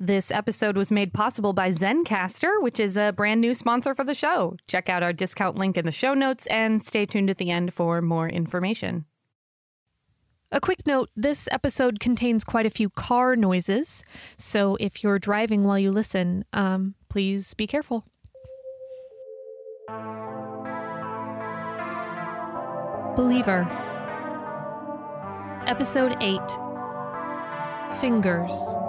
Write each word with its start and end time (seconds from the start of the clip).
This 0.00 0.30
episode 0.30 0.76
was 0.76 0.92
made 0.92 1.12
possible 1.12 1.52
by 1.52 1.70
Zencastr, 1.70 2.62
which 2.62 2.78
is 2.78 2.96
a 2.96 3.10
brand 3.10 3.40
new 3.40 3.52
sponsor 3.52 3.96
for 3.96 4.04
the 4.04 4.14
show. 4.14 4.56
Check 4.68 4.88
out 4.88 5.02
our 5.02 5.12
discount 5.12 5.58
link 5.58 5.76
in 5.76 5.86
the 5.86 5.90
show 5.90 6.14
notes 6.14 6.46
and 6.46 6.80
stay 6.80 7.04
tuned 7.04 7.28
at 7.30 7.38
the 7.38 7.50
end 7.50 7.74
for 7.74 8.00
more 8.00 8.28
information. 8.28 9.06
A 10.52 10.60
quick 10.60 10.86
note 10.86 11.10
this 11.16 11.48
episode 11.50 11.98
contains 11.98 12.44
quite 12.44 12.64
a 12.64 12.70
few 12.70 12.90
car 12.90 13.34
noises, 13.34 14.04
so 14.36 14.76
if 14.78 15.02
you're 15.02 15.18
driving 15.18 15.64
while 15.64 15.80
you 15.80 15.90
listen, 15.90 16.44
um, 16.52 16.94
please 17.08 17.54
be 17.54 17.66
careful. 17.66 18.04
Believer, 23.16 23.66
Episode 25.66 26.16
8 26.20 26.40
Fingers. 28.00 28.87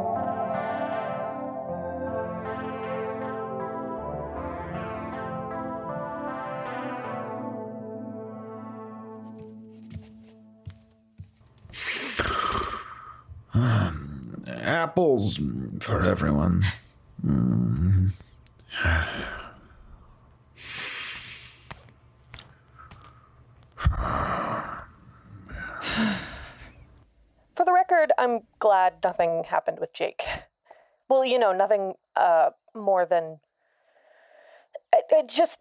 Apples 14.99 15.39
for 15.79 16.03
everyone. 16.03 16.61
For 27.55 27.65
the 27.65 27.71
record, 27.71 28.11
I'm 28.17 28.41
glad 28.59 28.95
nothing 29.01 29.45
happened 29.45 29.79
with 29.79 29.93
Jake. 29.93 30.23
Well, 31.07 31.23
you 31.23 31.39
know, 31.39 31.53
nothing 31.53 31.93
uh, 32.17 32.49
more 32.75 33.05
than. 33.05 33.39
I, 34.93 35.01
I 35.15 35.21
just. 35.23 35.59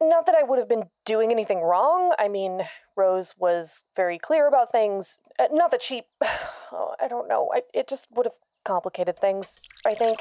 Not 0.00 0.26
that 0.26 0.34
I 0.34 0.42
would 0.42 0.58
have 0.58 0.68
been 0.68 0.90
doing 1.04 1.30
anything 1.30 1.60
wrong. 1.60 2.12
I 2.18 2.26
mean, 2.26 2.62
Rose 2.96 3.36
was 3.38 3.84
very 3.94 4.18
clear 4.18 4.48
about 4.48 4.72
things. 4.72 5.20
Uh, 5.38 5.46
not 5.52 5.70
that 5.70 5.80
she. 5.80 6.02
Oh, 6.72 6.94
I 7.00 7.08
don't 7.08 7.26
know. 7.26 7.50
I, 7.52 7.62
it 7.74 7.88
just 7.88 8.06
would 8.12 8.26
have 8.26 8.34
complicated 8.64 9.18
things, 9.18 9.58
I 9.84 9.94
think. 9.94 10.20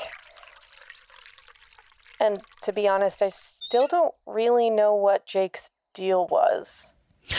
And 2.20 2.42
to 2.64 2.74
be 2.74 2.88
honest, 2.88 3.22
I 3.22 3.30
still 3.30 3.88
don't 3.88 4.14
really 4.26 4.70
know 4.70 4.94
what 4.94 5.26
Jake's 5.26 5.72
deal 5.94 6.28
was. 6.28 6.94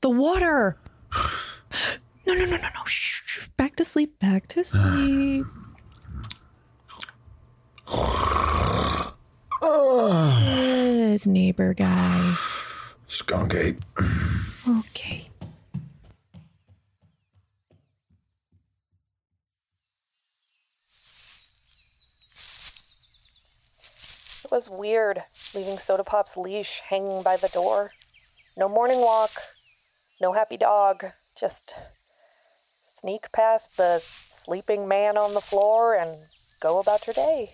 The 0.00 0.10
water! 0.10 0.78
No, 2.26 2.34
no, 2.34 2.44
no, 2.44 2.56
no, 2.56 2.68
no. 2.74 2.84
Shh, 2.84 3.22
shh. 3.24 3.48
Back 3.56 3.74
to 3.76 3.84
sleep, 3.84 4.18
back 4.18 4.48
to 4.48 4.62
sleep. 4.62 5.46
Good 11.18 11.26
neighbor 11.26 11.74
guy. 11.74 12.36
Skunk 13.08 13.54
ate. 13.54 13.78
Okay. 14.68 15.27
It 24.48 24.52
was 24.52 24.70
weird 24.70 25.22
leaving 25.54 25.76
Soda 25.76 26.02
Pop's 26.02 26.34
leash 26.34 26.80
hanging 26.80 27.22
by 27.22 27.36
the 27.36 27.48
door. 27.48 27.92
No 28.56 28.66
morning 28.66 28.98
walk, 28.98 29.30
no 30.22 30.32
happy 30.32 30.56
dog, 30.56 31.04
just 31.38 31.74
sneak 32.98 33.30
past 33.30 33.76
the 33.76 33.98
sleeping 33.98 34.88
man 34.88 35.18
on 35.18 35.34
the 35.34 35.42
floor 35.42 35.94
and 35.94 36.16
go 36.60 36.78
about 36.78 37.06
your 37.06 37.12
day. 37.12 37.50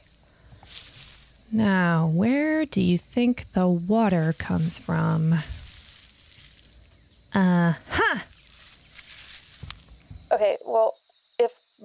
Now, 1.50 2.06
where 2.06 2.64
do 2.64 2.80
you 2.80 2.96
think 2.96 3.52
the 3.54 3.66
water 3.66 4.32
comes 4.32 4.78
from? 4.78 5.32
Uh 7.34 7.72
huh. 7.90 8.18
Okay, 10.30 10.58
well, 10.64 10.94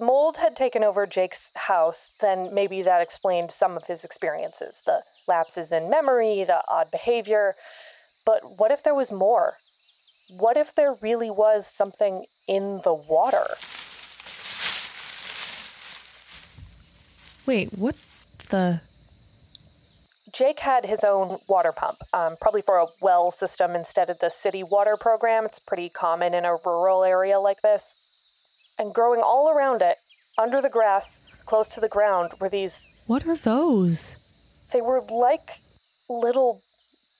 mold 0.00 0.38
had 0.38 0.56
taken 0.56 0.82
over 0.82 1.06
Jake's 1.06 1.50
house, 1.54 2.10
then 2.20 2.52
maybe 2.52 2.82
that 2.82 3.02
explained 3.02 3.50
some 3.52 3.76
of 3.76 3.84
his 3.84 4.04
experiences 4.04 4.82
the 4.86 5.02
lapses 5.28 5.70
in 5.70 5.90
memory, 5.90 6.44
the 6.44 6.62
odd 6.68 6.90
behavior. 6.90 7.54
But 8.24 8.58
what 8.58 8.70
if 8.70 8.82
there 8.82 8.94
was 8.94 9.12
more? 9.12 9.54
What 10.28 10.56
if 10.56 10.74
there 10.74 10.94
really 11.02 11.30
was 11.30 11.66
something 11.66 12.24
in 12.48 12.80
the 12.84 12.94
water? 12.94 13.44
Wait, 17.46 17.72
what 17.76 17.96
the? 18.50 18.80
Jake 20.32 20.60
had 20.60 20.86
his 20.86 21.02
own 21.02 21.38
water 21.48 21.72
pump, 21.72 21.98
um, 22.12 22.36
probably 22.40 22.62
for 22.62 22.78
a 22.78 22.86
well 23.00 23.32
system 23.32 23.74
instead 23.74 24.08
of 24.08 24.20
the 24.20 24.30
city 24.30 24.62
water 24.62 24.96
program. 24.96 25.44
It's 25.44 25.58
pretty 25.58 25.88
common 25.88 26.34
in 26.34 26.44
a 26.44 26.56
rural 26.64 27.02
area 27.02 27.40
like 27.40 27.62
this. 27.62 27.96
And 28.78 28.94
growing 28.94 29.20
all 29.20 29.50
around 29.50 29.82
it, 29.82 29.96
under 30.38 30.62
the 30.62 30.68
grass, 30.68 31.22
close 31.46 31.68
to 31.70 31.80
the 31.80 31.88
ground, 31.88 32.32
were 32.40 32.48
these. 32.48 32.88
What 33.06 33.26
are 33.26 33.36
those? 33.36 34.16
They 34.72 34.80
were 34.80 35.02
like 35.02 35.58
little 36.08 36.62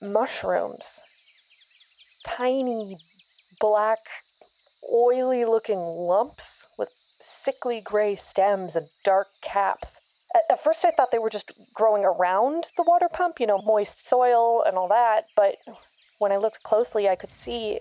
mushrooms. 0.01 1.01
Tiny, 2.25 2.97
black, 3.59 3.99
oily 4.91 5.45
looking 5.45 5.79
lumps 5.79 6.67
with 6.77 6.89
sickly 7.19 7.81
gray 7.81 8.15
stems 8.15 8.75
and 8.75 8.87
dark 9.03 9.27
caps. 9.41 9.99
At, 10.33 10.41
at 10.49 10.63
first, 10.63 10.85
I 10.85 10.91
thought 10.91 11.11
they 11.11 11.19
were 11.19 11.29
just 11.29 11.51
growing 11.73 12.05
around 12.05 12.65
the 12.77 12.83
water 12.83 13.07
pump, 13.11 13.39
you 13.39 13.47
know, 13.47 13.61
moist 13.65 14.07
soil 14.07 14.63
and 14.65 14.77
all 14.77 14.87
that, 14.87 15.25
but 15.35 15.55
when 16.19 16.31
I 16.31 16.37
looked 16.37 16.63
closely, 16.63 17.09
I 17.09 17.15
could 17.15 17.33
see 17.33 17.79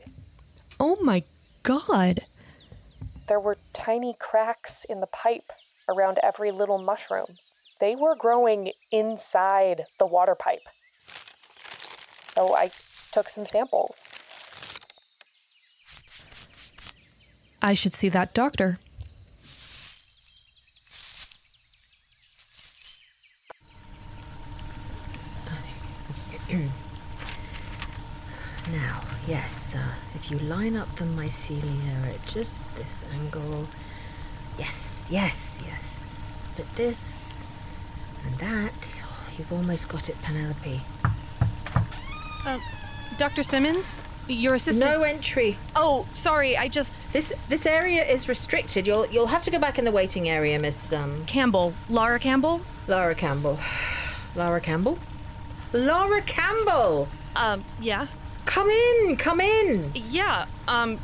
Oh 0.78 0.96
my 1.02 1.22
god. 1.62 2.20
There 3.30 3.38
were 3.38 3.56
tiny 3.72 4.12
cracks 4.18 4.84
in 4.84 4.98
the 4.98 5.06
pipe 5.06 5.52
around 5.88 6.18
every 6.20 6.50
little 6.50 6.78
mushroom. 6.78 7.26
They 7.78 7.94
were 7.94 8.16
growing 8.16 8.72
inside 8.90 9.84
the 10.00 10.06
water 10.06 10.34
pipe. 10.34 10.66
So 12.34 12.56
I 12.56 12.72
took 13.12 13.28
some 13.28 13.46
samples. 13.46 14.08
I 17.62 17.74
should 17.74 17.94
see 17.94 18.08
that 18.08 18.34
doctor. 18.34 18.80
Now, 28.72 29.00
yes, 29.26 29.74
uh, 29.74 29.94
if 30.14 30.30
you 30.30 30.38
line 30.38 30.76
up 30.76 30.94
the 30.96 31.04
mycelia 31.04 32.14
at 32.14 32.24
just 32.26 32.72
this 32.76 33.04
angle. 33.14 33.66
Yes, 34.58 35.08
yes, 35.10 35.62
yes. 35.66 36.04
Split 36.44 36.76
this 36.76 37.38
and 38.26 38.36
that. 38.38 39.00
Oh, 39.04 39.32
you've 39.38 39.52
almost 39.52 39.88
got 39.88 40.08
it, 40.08 40.20
Penelope. 40.22 40.82
Uh, 42.46 42.58
Dr. 43.18 43.42
Simmons? 43.42 44.02
Your 44.28 44.54
assistant? 44.54 44.88
No 44.88 45.02
entry. 45.02 45.56
Oh, 45.74 46.06
sorry, 46.12 46.56
I 46.56 46.68
just. 46.68 47.00
This 47.12 47.32
this 47.48 47.66
area 47.66 48.04
is 48.04 48.28
restricted. 48.28 48.86
You'll 48.86 49.06
you'll 49.06 49.26
have 49.26 49.42
to 49.42 49.50
go 49.50 49.58
back 49.58 49.78
in 49.78 49.84
the 49.84 49.90
waiting 49.90 50.28
area, 50.28 50.58
Miss 50.58 50.92
um 50.92 51.24
Campbell. 51.26 51.74
Laura 51.88 52.18
Campbell? 52.20 52.60
Laura 52.86 53.14
Campbell. 53.14 53.58
Laura 54.36 54.60
Campbell? 54.60 54.98
Laura 55.72 56.22
Campbell! 56.22 57.08
Um, 57.34 57.64
yeah. 57.80 58.06
Come 58.50 58.68
in, 58.68 59.16
come 59.16 59.40
in. 59.40 59.92
Yeah, 59.94 60.46
um, 60.66 60.98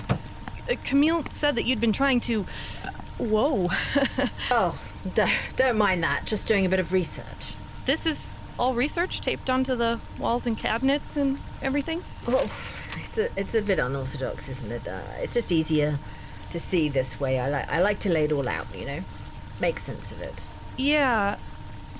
uh, 0.69 0.75
Camille 0.82 1.25
said 1.31 1.54
that 1.54 1.64
you'd 1.64 1.81
been 1.81 1.93
trying 1.93 2.19
to. 2.20 2.44
Whoa. 3.19 3.70
Oh, 4.50 4.81
don't, 5.14 5.31
don't 5.54 5.78
mind 5.78 6.02
that. 6.02 6.25
Just 6.25 6.48
doing 6.48 6.66
a 6.66 6.69
bit 6.69 6.81
of 6.81 6.93
research. 6.93 7.54
this 7.84 8.04
is 8.04 8.28
all 8.58 8.75
research 8.75 9.20
taped 9.20 9.48
onto 9.48 9.76
the 9.76 10.00
walls 10.19 10.44
and 10.44 10.58
cabinets 10.58 11.16
and 11.16 11.38
everything? 11.62 12.02
Well, 12.26 12.50
it's 13.04 13.16
a, 13.16 13.28
it's 13.37 13.54
a 13.54 13.62
bit 13.62 13.78
unorthodox, 13.78 14.49
isn't 14.49 14.72
it? 14.72 14.88
Uh, 14.88 15.02
it's 15.19 15.34
just 15.34 15.52
easier 15.52 16.00
to 16.50 16.58
see 16.58 16.88
this 16.88 17.20
way. 17.20 17.38
I 17.38 17.49
like 17.49 17.69
I 17.69 17.81
like 17.81 18.00
to 18.00 18.10
lay 18.10 18.25
it 18.25 18.32
all 18.32 18.49
out, 18.49 18.66
you 18.75 18.87
know, 18.87 19.04
make 19.60 19.78
sense 19.78 20.10
of 20.10 20.20
it. 20.20 20.49
Yeah. 20.76 21.37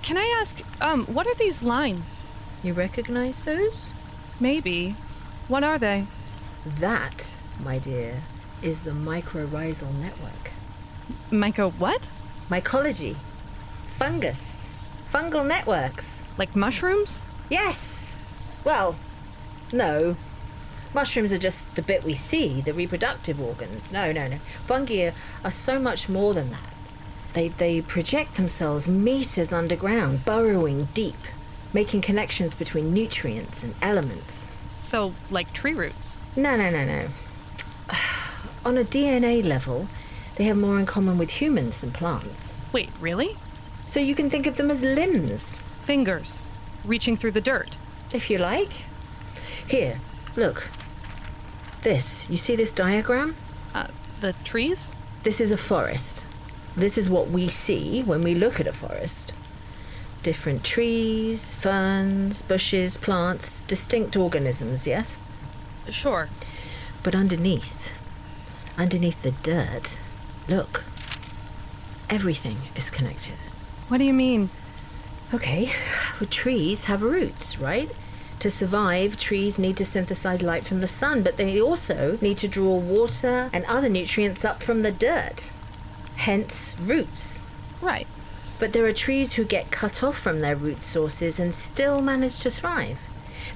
Can 0.03 0.17
I 0.17 0.27
ask, 0.41 0.61
um, 0.81 1.07
what 1.07 1.29
are 1.29 1.37
these 1.37 1.63
lines? 1.63 2.21
You 2.65 2.73
recognize 2.73 3.43
those? 3.43 3.91
Maybe. 4.41 4.97
What 5.49 5.63
are 5.63 5.79
they? 5.79 6.07
That, 6.65 7.37
my 7.63 7.79
dear, 7.79 8.23
is 8.63 8.81
the 8.81 8.91
mycorrhizal 8.91 9.95
network. 9.95 10.51
Myco 11.31 11.73
what? 11.75 12.09
Mycology. 12.51 13.17
Fungus. 13.93 14.73
Fungal 15.11 15.47
networks. 15.47 16.25
Like 16.37 16.57
mushrooms? 16.57 17.25
Yes. 17.49 18.17
Well, 18.65 18.97
no. 19.73 20.17
Mushrooms 20.93 21.33
are 21.33 21.39
just 21.39 21.77
the 21.77 21.83
bit 21.83 22.03
we 22.03 22.15
see, 22.15 22.61
the 22.61 22.73
reproductive 22.73 23.41
organs. 23.41 23.93
No, 23.93 24.11
no, 24.11 24.27
no. 24.27 24.39
Fungi 24.67 25.13
are, 25.45 25.51
so 25.51 25.79
much 25.79 26.09
more 26.09 26.35
than 26.35 26.51
that. 26.51 26.73
They, 27.35 27.49
they 27.49 27.83
project 27.83 28.35
themselves 28.35 28.89
meters 28.89 29.53
underground, 29.53 30.25
burrowing 30.25 30.89
deep, 30.95 31.29
making 31.73 32.01
connections 32.01 32.55
between 32.55 32.93
nutrients 32.93 33.63
and 33.63 33.75
elements. 33.81 34.49
So, 34.87 35.15
like 35.33 35.53
tree 35.53 35.75
roots. 35.75 36.21
No, 36.37 36.55
no, 36.55 36.71
no, 36.71 36.85
no. 36.85 37.09
On 38.65 38.79
a 38.79 38.85
DNA 38.85 39.45
level, 39.45 39.89
they 40.37 40.45
have 40.45 40.57
more 40.57 40.79
in 40.79 40.87
common 40.87 41.19
with 41.19 41.41
humans 41.43 41.81
than 41.81 41.91
plants. 41.91 42.55
Wait, 42.73 42.91
really? 43.01 43.37
So 43.87 43.99
you 43.99 44.15
can 44.15 44.31
think 44.31 44.47
of 44.47 44.55
them 44.57 44.71
as 44.71 44.83
limbs, 44.83 45.59
Fingers. 45.85 46.47
Reaching 46.85 47.17
through 47.17 47.33
the 47.33 47.41
dirt. 47.41 47.77
if 48.15 48.31
you 48.31 48.39
like. 48.39 48.71
Here, 49.67 49.99
look. 50.37 50.69
This, 51.83 52.31
you 52.31 52.37
see 52.37 52.55
this 52.55 52.73
diagram? 52.73 53.35
Uh, 53.75 53.89
the 54.21 54.35
trees? 54.45 54.93
This 55.25 55.41
is 55.41 55.51
a 55.51 55.57
forest. 55.57 56.25
This 56.77 56.97
is 56.97 57.11
what 57.11 57.29
we 57.29 57.49
see 57.49 58.05
when 58.05 58.23
we 58.23 58.37
look 58.37 58.61
at 58.61 58.69
a 58.69 58.73
forest. 58.73 59.33
Different 60.27 60.65
trees, 60.65 61.55
ferns, 61.55 62.43
bushes, 62.43 62.97
plants, 62.97 63.63
distinct 63.63 64.17
organisms, 64.17 64.85
yes? 64.85 65.19
Sure. 65.89 66.29
But 67.05 67.15
underneath, 67.15 67.93
underneath 68.77 69.23
the 69.23 69.31
dirt, 69.31 69.97
look. 70.49 70.83
Everything 72.11 72.57
is 72.75 72.91
connected. 72.91 73.37
What 73.87 73.99
do 73.99 74.05
you 74.05 74.13
mean? 74.13 74.51
Okay, 75.33 75.71
well, 76.19 76.29
trees 76.29 76.87
have 76.87 77.03
roots, 77.03 77.61
right? 77.61 77.93
To 78.41 78.51
survive, 78.51 79.17
trees 79.17 79.61
need 79.61 79.77
to 79.77 79.85
synthesize 79.85 80.43
light 80.43 80.65
from 80.65 80.81
the 80.81 80.89
sun, 80.89 81.23
but 81.23 81.37
they 81.37 81.61
also 81.61 82.19
need 82.21 82.39
to 82.39 82.49
draw 82.49 82.75
water 82.75 83.49
and 83.53 83.65
other 83.67 83.89
nutrients 83.89 84.45
up 84.45 84.61
from 84.61 84.83
the 84.83 84.91
dirt. 84.91 85.53
Hence, 86.17 86.75
roots. 86.81 87.43
Right. 87.81 88.09
But 88.59 88.73
there 88.73 88.87
are 88.87 88.93
trees 88.93 89.35
who 89.35 89.45
get 89.45 89.71
cut 89.71 90.03
off 90.03 90.19
from 90.19 90.41
their 90.41 90.57
root 90.57 90.83
sources 90.83 91.39
and 91.39 91.55
still 91.55 92.01
manage 92.01 92.39
to 92.41 92.51
thrive. 92.51 93.01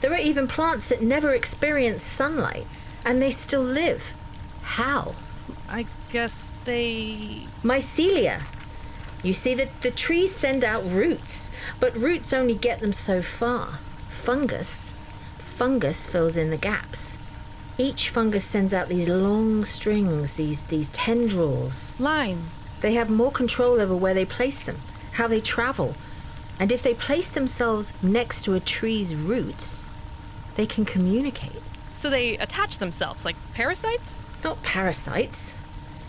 There 0.00 0.12
are 0.12 0.18
even 0.18 0.46
plants 0.46 0.88
that 0.88 1.02
never 1.02 1.34
experience 1.34 2.02
sunlight 2.02 2.66
and 3.04 3.20
they 3.20 3.30
still 3.30 3.62
live. 3.62 4.12
How? 4.62 5.14
I 5.68 5.86
guess 6.12 6.54
they. 6.64 7.46
Mycelia. 7.62 8.42
You 9.22 9.32
see 9.32 9.54
that 9.54 9.82
the 9.82 9.90
trees 9.90 10.34
send 10.34 10.64
out 10.64 10.90
roots, 10.90 11.50
but 11.78 11.96
roots 11.96 12.32
only 12.32 12.54
get 12.54 12.80
them 12.80 12.92
so 12.92 13.20
far. 13.20 13.78
Fungus. 14.08 14.92
Fungus 15.38 16.06
fills 16.06 16.36
in 16.36 16.50
the 16.50 16.56
gaps. 16.56 17.18
Each 17.76 18.08
fungus 18.10 18.44
sends 18.44 18.72
out 18.74 18.88
these 18.88 19.08
long 19.08 19.64
strings, 19.64 20.34
these 20.34 20.62
these 20.64 20.90
tendrils. 20.90 21.94
lines. 21.98 22.64
They 22.80 22.94
have 22.94 23.10
more 23.10 23.30
control 23.30 23.80
over 23.80 23.94
where 23.94 24.14
they 24.14 24.24
place 24.24 24.62
them, 24.62 24.80
how 25.12 25.26
they 25.28 25.40
travel. 25.40 25.94
And 26.58 26.70
if 26.70 26.82
they 26.82 26.94
place 26.94 27.30
themselves 27.30 27.92
next 28.02 28.44
to 28.44 28.54
a 28.54 28.60
tree's 28.60 29.14
roots, 29.14 29.84
they 30.56 30.66
can 30.66 30.84
communicate. 30.84 31.62
So 31.92 32.10
they 32.10 32.36
attach 32.38 32.78
themselves 32.78 33.24
like 33.24 33.36
parasites? 33.54 34.22
Not 34.44 34.62
parasites, 34.62 35.54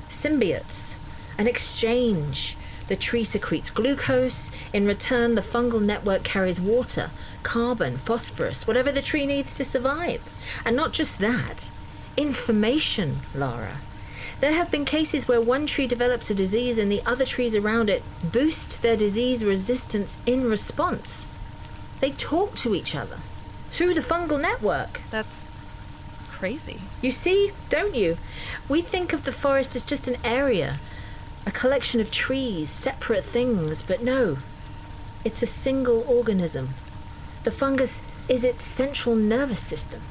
symbiotes, 0.09 0.95
an 1.38 1.48
exchange. 1.48 2.57
The 2.88 2.95
tree 2.98 3.24
secretes 3.24 3.69
glucose. 3.69 4.51
In 4.74 4.86
return, 4.86 5.36
the 5.36 5.42
fungal 5.42 5.81
network 5.81 6.24
carries 6.24 6.59
water, 6.59 7.12
carbon, 7.44 7.98
phosphorus, 7.98 8.68
whatever 8.68 8.92
the 8.92 9.01
tree 9.01 9.25
needs 9.25 9.56
to 9.56 9.63
survive. 9.63 10.21
And 10.65 10.75
not 10.75 10.92
just 10.92 11.19
that, 11.19 11.71
information, 12.18 13.19
Lara. 13.33 13.77
There 14.42 14.54
have 14.54 14.72
been 14.72 14.86
cases 14.86 15.28
where 15.28 15.40
one 15.40 15.68
tree 15.68 15.86
develops 15.86 16.32
a 16.32 16.34
disease 16.34 16.80
and 16.80 16.92
the 16.92 17.04
other 17.06 17.26
trees 17.26 17.56
around 17.56 17.92
it 17.92 18.02
boost 18.24 18.82
their 18.82 18.98
disease 18.98 19.46
resistance 19.46 20.18
in 20.26 20.50
response. 20.50 21.28
They 22.00 22.10
talk 22.10 22.56
to 22.56 22.74
each 22.74 22.96
other 22.96 23.20
through 23.70 23.94
the 23.94 24.02
fungal 24.02 24.42
network. 24.42 25.02
That's 25.12 25.52
crazy. 26.32 26.82
You 27.04 27.12
see, 27.12 27.52
don't 27.70 27.94
you? 27.94 28.18
We 28.68 28.82
think 28.82 29.14
of 29.14 29.26
the 29.26 29.32
forest 29.32 29.76
as 29.76 29.84
just 29.84 30.08
an 30.08 30.18
area, 30.24 30.80
a 31.46 31.52
collection 31.52 32.02
of 32.02 32.10
trees, 32.10 32.72
separate 32.72 33.24
things, 33.24 33.84
but 33.84 34.02
no. 34.02 34.40
It's 35.24 35.44
a 35.44 35.48
single 35.48 36.04
organism. 36.08 36.70
The 37.44 37.52
fungus 37.52 38.02
is 38.28 38.44
its 38.44 38.64
central 38.64 39.16
nervous 39.16 39.60
system. 39.60 40.02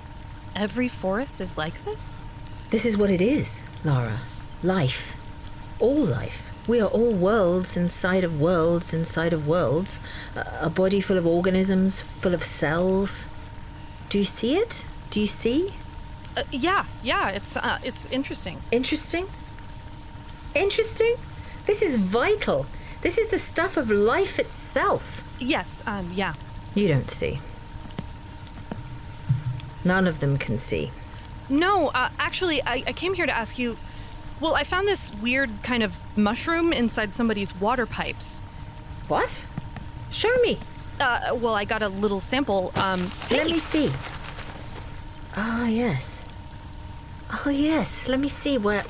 Every 0.55 0.88
forest 0.88 1.41
is 1.41 1.59
like 1.59 1.85
this? 1.85 2.19
This 2.70 2.87
is 2.87 2.96
what 2.96 3.11
it 3.11 3.20
is, 3.20 3.64
Lara. 3.84 4.20
Life. 4.62 5.14
All 5.81 6.05
life. 6.05 6.50
We 6.69 6.81
are 6.81 6.88
all 6.88 7.12
worlds 7.12 7.76
inside 7.76 8.22
of 8.22 8.40
worlds 8.40 8.94
inside 8.94 9.32
of 9.32 9.49
worlds. 9.49 9.99
A 10.37 10.70
body 10.70 11.00
full 11.00 11.19
of 11.19 11.26
organisms, 11.26 12.02
full 12.02 12.32
of 12.32 12.44
cells. 12.44 13.26
Do 14.08 14.19
you 14.19 14.25
see 14.25 14.56
it? 14.56 14.84
Do 15.11 15.20
you 15.20 15.26
see? 15.26 15.75
Uh, 16.37 16.44
yeah, 16.52 16.84
yeah, 17.02 17.31
it's 17.31 17.56
uh, 17.56 17.81
it's 17.82 18.06
interesting. 18.06 18.58
Interesting? 18.70 19.26
Interesting? 20.55 21.16
This 21.66 21.82
is 21.82 21.96
vital. 21.96 22.66
This 23.02 23.19
is 23.19 23.31
the 23.31 23.38
stuff 23.38 23.76
of 23.76 23.90
life 23.90 24.38
itself. 24.38 25.25
Yes, 25.40 25.82
um, 25.87 26.12
yeah. 26.14 26.34
You 26.75 26.87
don't 26.87 27.11
see. 27.11 27.40
None 29.84 30.06
of 30.06 30.20
them 30.20 30.38
can 30.38 30.58
see. 30.58 30.93
No, 31.50 31.88
uh, 31.88 32.08
actually, 32.19 32.62
I, 32.62 32.85
I 32.87 32.93
came 32.93 33.14
here 33.14 33.26
to 33.26 33.32
ask 33.32 33.58
you. 33.58 33.76
Well, 34.41 34.55
I 34.55 34.64
found 34.64 34.88
this 34.88 35.12
weird 35.20 35.50
kind 35.62 35.82
of 35.82 35.93
mushroom 36.17 36.73
inside 36.73 37.14
somebody's 37.14 37.55
water 37.55 37.85
pipes. 37.85 38.38
What? 39.08 39.47
Show 40.11 40.35
me. 40.37 40.59
Uh, 40.99 41.37
well, 41.38 41.54
I 41.54 41.64
got 41.64 41.83
a 41.83 41.88
little 41.88 42.21
sample. 42.21 42.73
Um, 42.76 43.11
Let 43.30 43.50
me 43.50 43.59
see. 43.59 43.90
Ah, 45.37 45.66
yes. 45.66 46.23
Oh, 47.45 47.50
yes. 47.50 48.09
Let 48.09 48.19
me 48.19 48.28
see. 48.28 48.57
Where, 48.57 48.85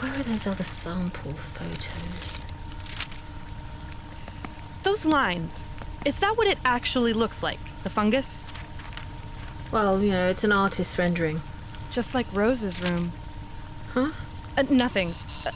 where 0.00 0.12
are 0.12 0.22
those 0.22 0.46
other 0.46 0.64
sample 0.64 1.32
photos? 1.32 2.42
those 4.82 5.06
lines. 5.06 5.68
Is 6.04 6.18
that 6.20 6.36
what 6.36 6.46
it 6.46 6.58
actually 6.64 7.12
looks 7.12 7.42
like? 7.42 7.60
The 7.82 7.90
fungus? 7.90 8.44
Well, 9.70 10.02
you 10.02 10.10
know, 10.10 10.28
it's 10.28 10.44
an 10.44 10.52
artist's 10.52 10.98
rendering. 10.98 11.40
Just 11.92 12.14
like 12.14 12.26
Rose's 12.32 12.80
room. 12.90 13.12
Huh? 13.92 14.12
Uh, 14.56 14.64
nothing. 14.70 15.08
Uh, 15.08 15.52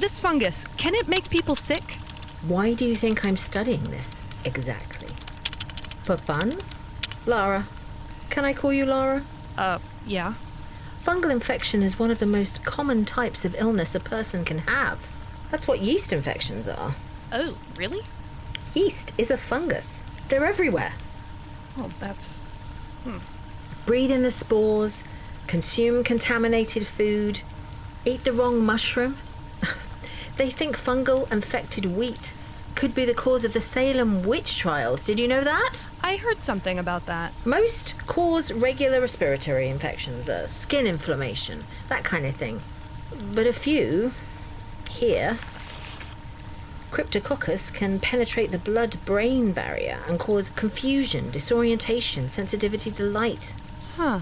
this 0.00 0.18
fungus, 0.18 0.64
can 0.76 0.96
it 0.96 1.06
make 1.06 1.30
people 1.30 1.54
sick? 1.54 1.98
Why 2.46 2.74
do 2.74 2.84
you 2.84 2.96
think 2.96 3.24
I'm 3.24 3.36
studying 3.36 3.84
this 3.84 4.20
exactly? 4.44 5.10
For 6.02 6.16
fun? 6.16 6.58
Lara. 7.24 7.66
Can 8.30 8.44
I 8.44 8.52
call 8.52 8.72
you 8.72 8.84
Lara? 8.84 9.22
Uh, 9.56 9.78
yeah. 10.04 10.34
Fungal 11.04 11.30
infection 11.30 11.84
is 11.84 12.00
one 12.00 12.10
of 12.10 12.18
the 12.18 12.26
most 12.26 12.64
common 12.64 13.04
types 13.04 13.44
of 13.44 13.54
illness 13.56 13.94
a 13.94 14.00
person 14.00 14.44
can 14.44 14.58
have. 14.58 14.98
That's 15.52 15.68
what 15.68 15.78
yeast 15.78 16.12
infections 16.12 16.66
are. 16.66 16.96
Oh, 17.32 17.58
really? 17.76 18.02
Yeast 18.74 19.12
is 19.16 19.30
a 19.30 19.38
fungus. 19.38 20.02
They're 20.28 20.44
everywhere. 20.44 20.94
Oh, 21.78 21.92
that's. 22.00 22.38
Hmm. 23.04 23.18
Breathe 23.86 24.10
in 24.10 24.22
the 24.22 24.32
spores, 24.32 25.04
consume 25.46 26.04
contaminated 26.04 26.86
food, 26.86 27.40
eat 28.04 28.24
the 28.24 28.32
wrong 28.32 28.64
mushroom. 28.64 29.16
they 30.36 30.50
think 30.50 30.76
fungal 30.76 31.30
infected 31.32 31.86
wheat 31.86 32.32
could 32.76 32.94
be 32.94 33.06
the 33.06 33.14
cause 33.14 33.44
of 33.44 33.54
the 33.54 33.60
Salem 33.60 34.22
witch 34.22 34.58
trials. 34.58 35.06
Did 35.06 35.18
you 35.18 35.26
know 35.26 35.42
that? 35.42 35.88
I 36.02 36.16
heard 36.16 36.38
something 36.38 36.78
about 36.78 37.06
that. 37.06 37.32
Most 37.44 37.94
cause 38.06 38.52
regular 38.52 39.00
respiratory 39.00 39.68
infections, 39.68 40.28
uh, 40.28 40.46
skin 40.46 40.86
inflammation, 40.86 41.64
that 41.88 42.04
kind 42.04 42.26
of 42.26 42.36
thing. 42.36 42.60
But 43.34 43.46
a 43.46 43.52
few, 43.54 44.12
here, 44.90 45.38
Cryptococcus 46.90 47.72
can 47.72 47.98
penetrate 47.98 48.50
the 48.50 48.58
blood 48.58 48.98
brain 49.06 49.52
barrier 49.52 50.00
and 50.06 50.20
cause 50.20 50.50
confusion, 50.50 51.30
disorientation, 51.30 52.28
sensitivity 52.28 52.90
to 52.90 53.04
light. 53.04 53.54
Huh. 53.96 54.20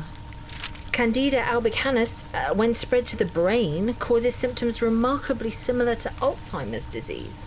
Candida 0.95 1.39
albicans, 1.39 2.23
uh, 2.33 2.55
when 2.55 2.73
spread 2.73 3.05
to 3.05 3.17
the 3.17 3.25
brain, 3.25 3.95
causes 3.95 4.33
symptoms 4.33 4.81
remarkably 4.81 5.51
similar 5.51 5.97
to 5.97 6.09
Alzheimer's 6.21 6.87
disease. 6.87 7.47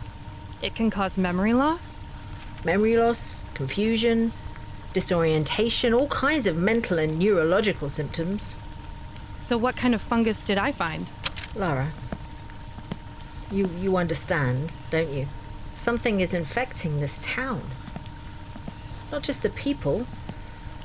It 0.61 0.75
can 0.75 0.89
cause 0.89 1.17
memory 1.17 1.53
loss? 1.53 2.01
Memory 2.65 2.97
loss, 2.97 3.41
confusion, 3.53 4.33
disorientation, 4.91 5.93
all 5.93 6.09
kinds 6.09 6.45
of 6.45 6.57
mental 6.57 6.99
and 6.99 7.17
neurological 7.17 7.89
symptoms. 7.89 8.53
So, 9.37 9.57
what 9.57 9.77
kind 9.77 9.95
of 9.95 10.01
fungus 10.01 10.43
did 10.43 10.57
I 10.57 10.73
find? 10.73 11.07
Lara, 11.55 11.91
you, 13.49 13.69
you 13.79 13.95
understand, 13.95 14.73
don't 14.91 15.13
you? 15.13 15.27
Something 15.73 16.19
is 16.19 16.33
infecting 16.33 16.99
this 16.99 17.17
town. 17.19 17.61
Not 19.09 19.23
just 19.23 19.41
the 19.41 19.49
people, 19.49 20.05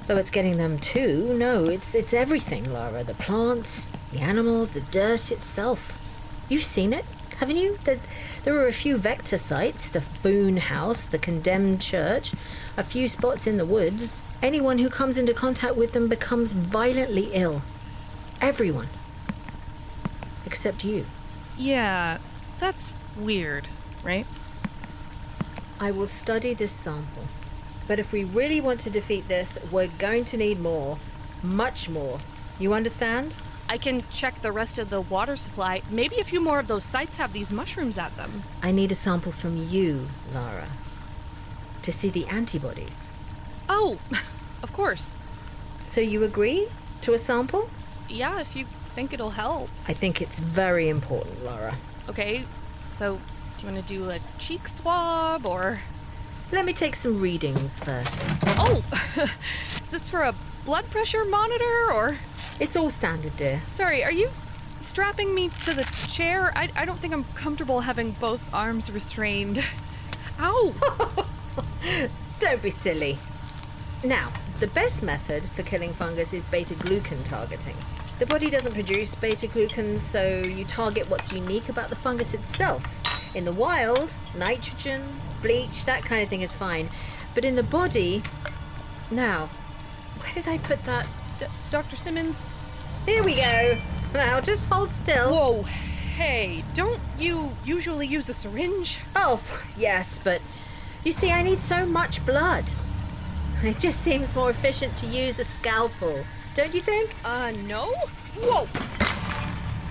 though 0.06 0.16
it's 0.16 0.30
getting 0.30 0.56
them 0.56 0.78
too. 0.78 1.34
No, 1.36 1.64
it's, 1.66 1.94
it's 1.94 2.14
everything, 2.14 2.72
Lara. 2.72 3.04
The 3.04 3.14
plants, 3.14 3.86
the 4.12 4.20
animals, 4.20 4.72
the 4.72 4.80
dirt 4.80 5.30
itself. 5.30 5.98
You've 6.48 6.64
seen 6.64 6.92
it, 6.92 7.04
haven't 7.38 7.56
you? 7.56 7.78
There, 7.84 7.98
there 8.44 8.58
are 8.58 8.66
a 8.66 8.72
few 8.72 8.98
vector 8.98 9.38
sites 9.38 9.88
the 9.88 10.02
Boone 10.22 10.58
House, 10.58 11.06
the 11.06 11.18
condemned 11.18 11.80
church, 11.80 12.32
a 12.76 12.82
few 12.82 13.08
spots 13.08 13.46
in 13.46 13.56
the 13.56 13.66
woods. 13.66 14.20
Anyone 14.42 14.78
who 14.78 14.90
comes 14.90 15.16
into 15.18 15.32
contact 15.32 15.76
with 15.76 15.92
them 15.92 16.08
becomes 16.08 16.52
violently 16.52 17.30
ill. 17.32 17.62
Everyone. 18.40 18.88
Except 20.44 20.84
you. 20.84 21.06
Yeah, 21.56 22.18
that's 22.58 22.98
weird, 23.16 23.68
right? 24.02 24.26
I 25.78 25.90
will 25.90 26.06
study 26.08 26.54
this 26.54 26.72
sample. 26.72 27.24
But 27.92 27.98
if 27.98 28.10
we 28.10 28.24
really 28.24 28.58
want 28.58 28.80
to 28.80 28.88
defeat 28.88 29.28
this, 29.28 29.58
we're 29.70 29.90
going 29.98 30.24
to 30.24 30.38
need 30.38 30.58
more. 30.58 30.96
Much 31.42 31.90
more. 31.90 32.20
You 32.58 32.72
understand? 32.72 33.34
I 33.68 33.76
can 33.76 34.02
check 34.10 34.36
the 34.36 34.50
rest 34.50 34.78
of 34.78 34.88
the 34.88 35.02
water 35.02 35.36
supply. 35.36 35.82
Maybe 35.90 36.18
a 36.18 36.24
few 36.24 36.42
more 36.42 36.58
of 36.58 36.68
those 36.68 36.84
sites 36.84 37.18
have 37.18 37.34
these 37.34 37.52
mushrooms 37.52 37.98
at 37.98 38.16
them. 38.16 38.44
I 38.62 38.70
need 38.70 38.92
a 38.92 38.94
sample 38.94 39.30
from 39.30 39.58
you, 39.68 40.08
Lara, 40.32 40.68
to 41.82 41.92
see 41.92 42.08
the 42.08 42.24
antibodies. 42.28 42.96
Oh, 43.68 43.98
of 44.62 44.72
course. 44.72 45.12
So 45.86 46.00
you 46.00 46.24
agree 46.24 46.68
to 47.02 47.12
a 47.12 47.18
sample? 47.18 47.68
Yeah, 48.08 48.40
if 48.40 48.56
you 48.56 48.64
think 48.94 49.12
it'll 49.12 49.36
help. 49.36 49.68
I 49.86 49.92
think 49.92 50.22
it's 50.22 50.38
very 50.38 50.88
important, 50.88 51.44
Lara. 51.44 51.76
Okay, 52.08 52.46
so 52.96 53.20
do 53.58 53.66
you 53.66 53.70
want 53.74 53.86
to 53.86 53.94
do 53.94 54.08
a 54.08 54.18
cheek 54.38 54.66
swab 54.66 55.44
or. 55.44 55.80
Let 56.52 56.66
me 56.66 56.74
take 56.74 56.94
some 56.94 57.18
readings 57.18 57.80
first. 57.80 58.12
Oh! 58.46 58.84
Is 59.66 59.88
this 59.88 60.10
for 60.10 60.20
a 60.20 60.34
blood 60.66 60.84
pressure 60.90 61.24
monitor 61.24 61.90
or. 61.94 62.18
It's 62.60 62.76
all 62.76 62.90
standard, 62.90 63.34
dear. 63.38 63.62
Sorry, 63.74 64.04
are 64.04 64.12
you 64.12 64.28
strapping 64.78 65.34
me 65.34 65.48
to 65.64 65.72
the 65.72 65.84
chair? 66.08 66.52
I, 66.54 66.68
I 66.76 66.84
don't 66.84 66.98
think 66.98 67.14
I'm 67.14 67.24
comfortable 67.34 67.80
having 67.80 68.10
both 68.12 68.42
arms 68.52 68.90
restrained. 68.90 69.64
Ow! 70.38 70.74
Don't 72.38 72.62
be 72.62 72.68
silly. 72.68 73.18
Now, 74.04 74.30
the 74.60 74.66
best 74.66 75.02
method 75.02 75.46
for 75.46 75.62
killing 75.62 75.94
fungus 75.94 76.34
is 76.34 76.44
beta 76.44 76.74
glucan 76.74 77.24
targeting. 77.24 77.76
The 78.18 78.26
body 78.26 78.50
doesn't 78.50 78.74
produce 78.74 79.14
beta 79.14 79.46
glucans, 79.46 80.00
so 80.00 80.42
you 80.46 80.66
target 80.66 81.08
what's 81.08 81.32
unique 81.32 81.70
about 81.70 81.88
the 81.88 81.96
fungus 81.96 82.34
itself. 82.34 82.84
In 83.34 83.46
the 83.46 83.52
wild, 83.52 84.12
nitrogen, 84.36 85.02
bleach, 85.42 85.84
that 85.84 86.04
kind 86.04 86.22
of 86.22 86.28
thing 86.28 86.42
is 86.42 86.54
fine. 86.54 86.88
But 87.34 87.44
in 87.44 87.56
the 87.56 87.62
body. 87.62 88.22
Now, 89.10 89.50
where 90.18 90.32
did 90.34 90.48
I 90.48 90.58
put 90.58 90.84
that? 90.84 91.06
D- 91.38 91.46
Dr. 91.70 91.96
Simmons? 91.96 92.44
Here 93.04 93.22
we 93.22 93.34
go. 93.34 93.78
Now, 94.14 94.40
just 94.40 94.68
hold 94.68 94.90
still. 94.90 95.30
Whoa, 95.30 95.62
hey, 95.62 96.64
don't 96.74 97.00
you 97.18 97.50
usually 97.64 98.06
use 98.06 98.28
a 98.28 98.34
syringe? 98.34 99.00
Oh, 99.16 99.40
yes, 99.76 100.20
but 100.22 100.40
you 101.04 101.12
see, 101.12 101.30
I 101.30 101.42
need 101.42 101.58
so 101.58 101.84
much 101.84 102.24
blood. 102.24 102.64
It 103.62 103.78
just 103.78 104.00
seems 104.00 104.34
more 104.34 104.50
efficient 104.50 104.96
to 104.98 105.06
use 105.06 105.38
a 105.38 105.44
scalpel, 105.44 106.24
don't 106.54 106.74
you 106.74 106.80
think? 106.80 107.14
Uh, 107.24 107.52
no? 107.66 107.92
Whoa! 108.40 108.68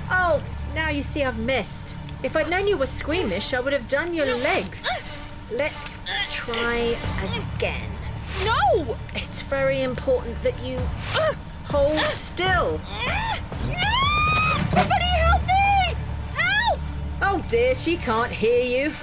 Oh, 0.10 0.44
now 0.76 0.90
you 0.90 1.02
see 1.02 1.24
I've 1.24 1.40
missed. 1.40 1.96
If 2.24 2.36
I'd 2.36 2.50
known 2.50 2.68
you 2.68 2.78
were 2.78 2.86
squeamish, 2.86 3.54
I 3.54 3.60
would 3.60 3.74
have 3.74 3.88
done 3.88 4.14
your 4.14 4.26
legs. 4.36 4.86
Let's 5.52 6.00
try 6.30 6.96
again. 7.58 7.90
No! 8.46 8.96
It's 9.14 9.42
very 9.42 9.82
important 9.82 10.42
that 10.44 10.58
you 10.64 10.78
hold 11.66 12.00
still. 12.00 12.80
No! 13.68 13.84
Somebody 14.70 15.04
help 15.04 15.42
me! 15.46 15.96
Help! 16.34 16.80
Oh 17.22 17.46
dear, 17.50 17.76
she 17.76 17.98
can't 17.98 18.32
hear 18.32 18.64
you. 18.64 18.94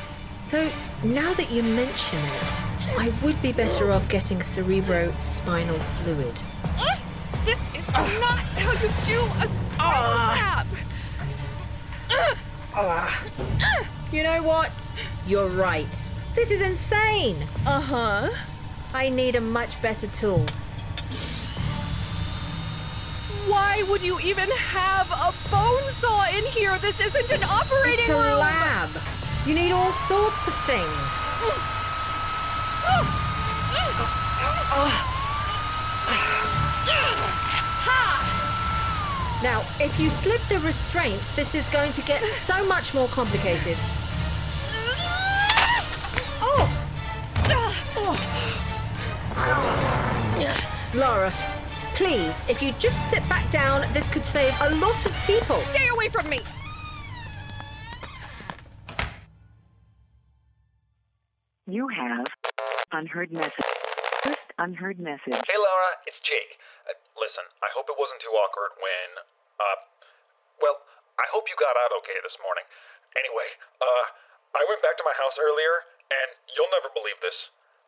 Though, 0.50 0.71
now 1.05 1.35
that 1.35 1.50
you 1.50 1.62
mention 1.62 2.19
it, 2.19 2.99
I 2.99 3.12
would 3.23 3.40
be 3.43 3.52
better 3.52 3.93
off 3.93 4.09
getting 4.09 4.38
cerebrospinal 4.38 5.78
fluid. 5.78 6.35
Uh, 6.78 6.97
this 7.45 7.61
is 7.75 7.87
not 7.93 8.38
how 8.57 8.73
you 8.73 8.88
do 9.07 9.21
a 9.43 9.47
spinal 9.47 10.35
tap! 10.35 10.67
Ah. 12.75 13.25
You 14.11 14.23
know 14.23 14.43
what? 14.43 14.71
You're 15.26 15.49
right. 15.49 16.11
This 16.38 16.52
is 16.52 16.62
insane. 16.62 17.37
Uh 17.66 17.80
huh. 17.80 18.28
I 18.95 19.09
need 19.09 19.35
a 19.35 19.40
much 19.40 19.83
better 19.83 20.07
tool. 20.07 20.47
Why 23.50 23.83
would 23.90 24.02
you 24.02 24.21
even 24.21 24.49
have 24.49 25.11
a 25.11 25.35
bone 25.50 25.90
saw 25.99 26.28
in 26.30 26.45
here? 26.54 26.78
This 26.78 27.00
isn't 27.00 27.33
an 27.33 27.42
operating 27.42 28.07
It's 28.07 28.11
a 28.11 28.23
room! 28.23 28.38
lab. 28.38 28.88
You 29.47 29.54
need 29.57 29.73
all 29.73 29.90
sorts 30.07 30.47
of 30.47 30.54
things. 30.62 31.02
Now, 39.42 39.62
if 39.80 39.99
you 39.99 40.09
slip 40.09 40.40
the 40.42 40.61
restraints, 40.64 41.35
this 41.35 41.57
is 41.57 41.68
going 41.71 41.90
to 41.90 42.02
get 42.02 42.23
so 42.23 42.64
much 42.68 42.95
more 42.95 43.09
complicated. 43.09 43.76
Laura, 50.99 51.31
please, 51.95 52.35
if 52.50 52.59
you 52.59 52.75
just 52.83 52.99
sit 53.07 53.23
back 53.31 53.47
down, 53.55 53.87
this 53.95 54.11
could 54.11 54.26
save 54.26 54.50
a 54.67 54.75
lot 54.83 54.99
of 55.07 55.14
people. 55.31 55.62
Stay 55.71 55.87
away 55.95 56.11
from 56.11 56.26
me! 56.26 56.43
You 61.71 61.87
have 61.87 62.26
unheard 62.90 63.31
message. 63.31 63.71
First 64.26 64.50
unheard 64.59 64.99
message. 64.99 65.38
Hey, 65.47 65.55
Laura, 65.55 65.90
it's 66.11 66.19
Jake. 66.26 66.59
Uh, 66.90 66.99
listen, 67.14 67.47
I 67.62 67.71
hope 67.78 67.87
it 67.87 67.95
wasn't 67.95 68.19
too 68.19 68.35
awkward 68.35 68.75
when, 68.83 69.09
uh, 69.62 69.78
well, 70.59 70.83
I 71.23 71.31
hope 71.31 71.47
you 71.47 71.55
got 71.62 71.78
out 71.78 71.95
okay 72.02 72.19
this 72.26 72.35
morning. 72.43 72.67
Anyway, 73.14 73.47
uh, 73.78 74.05
I 74.59 74.67
went 74.67 74.83
back 74.83 74.99
to 74.99 75.07
my 75.07 75.14
house 75.14 75.38
earlier, 75.38 75.87
and 76.11 76.35
you'll 76.59 76.75
never 76.75 76.90
believe 76.90 77.23
this. 77.23 77.38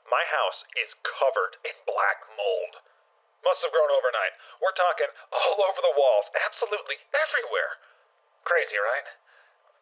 My 0.07 0.23
house 0.31 0.61
is 0.79 0.95
covered 1.19 1.59
in 1.67 1.75
black 1.91 2.23
mold. 2.39 2.87
Must 3.41 3.61
have 3.65 3.73
grown 3.73 3.89
overnight. 3.89 4.35
We're 4.61 4.77
talking 4.77 5.09
all 5.33 5.59
over 5.65 5.81
the 5.81 5.97
walls, 5.97 6.27
absolutely 6.37 7.01
everywhere. 7.17 7.81
Crazy, 8.45 8.77
right? 8.77 9.09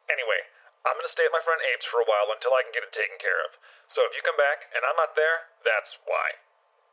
Anyway, 0.09 0.41
I'm 0.87 0.95
gonna 0.95 1.13
stay 1.13 1.27
at 1.27 1.35
my 1.35 1.43
friend 1.43 1.59
Abe's 1.59 1.87
for 1.91 2.01
a 2.01 2.09
while 2.09 2.31
until 2.33 2.55
I 2.55 2.63
can 2.63 2.73
get 2.73 2.87
it 2.87 2.95
taken 2.95 3.19
care 3.19 3.41
of. 3.45 3.51
So 3.95 4.07
if 4.07 4.15
you 4.15 4.23
come 4.23 4.39
back 4.39 4.63
and 4.73 4.83
I'm 4.87 4.97
not 4.97 5.17
there, 5.19 5.51
that's 5.67 5.91
why. 6.07 6.29